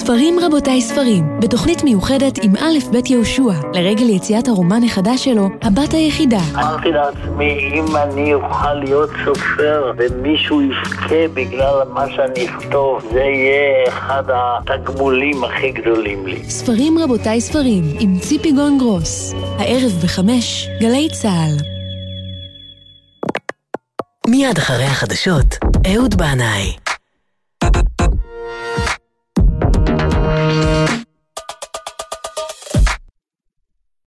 [0.07, 5.93] ספרים רבותיי ספרים, בתוכנית מיוחדת עם א' ב' יהושע, לרגל יציאת הרומן החדש שלו, הבת
[5.93, 6.39] היחידה.
[6.53, 13.87] אמרתי לעצמי, אם אני אוכל להיות סופר ומישהו יבכה בגלל מה שאני אכתוב, זה יהיה
[13.87, 16.49] אחד התגמולים הכי גדולים לי.
[16.49, 19.33] ספרים רבותיי ספרים, עם ציפי גון גרוס.
[19.33, 21.57] הערב בחמש, גלי צה"ל.
[24.27, 25.57] מיד אחרי החדשות,
[25.93, 26.86] אהוד בנאי.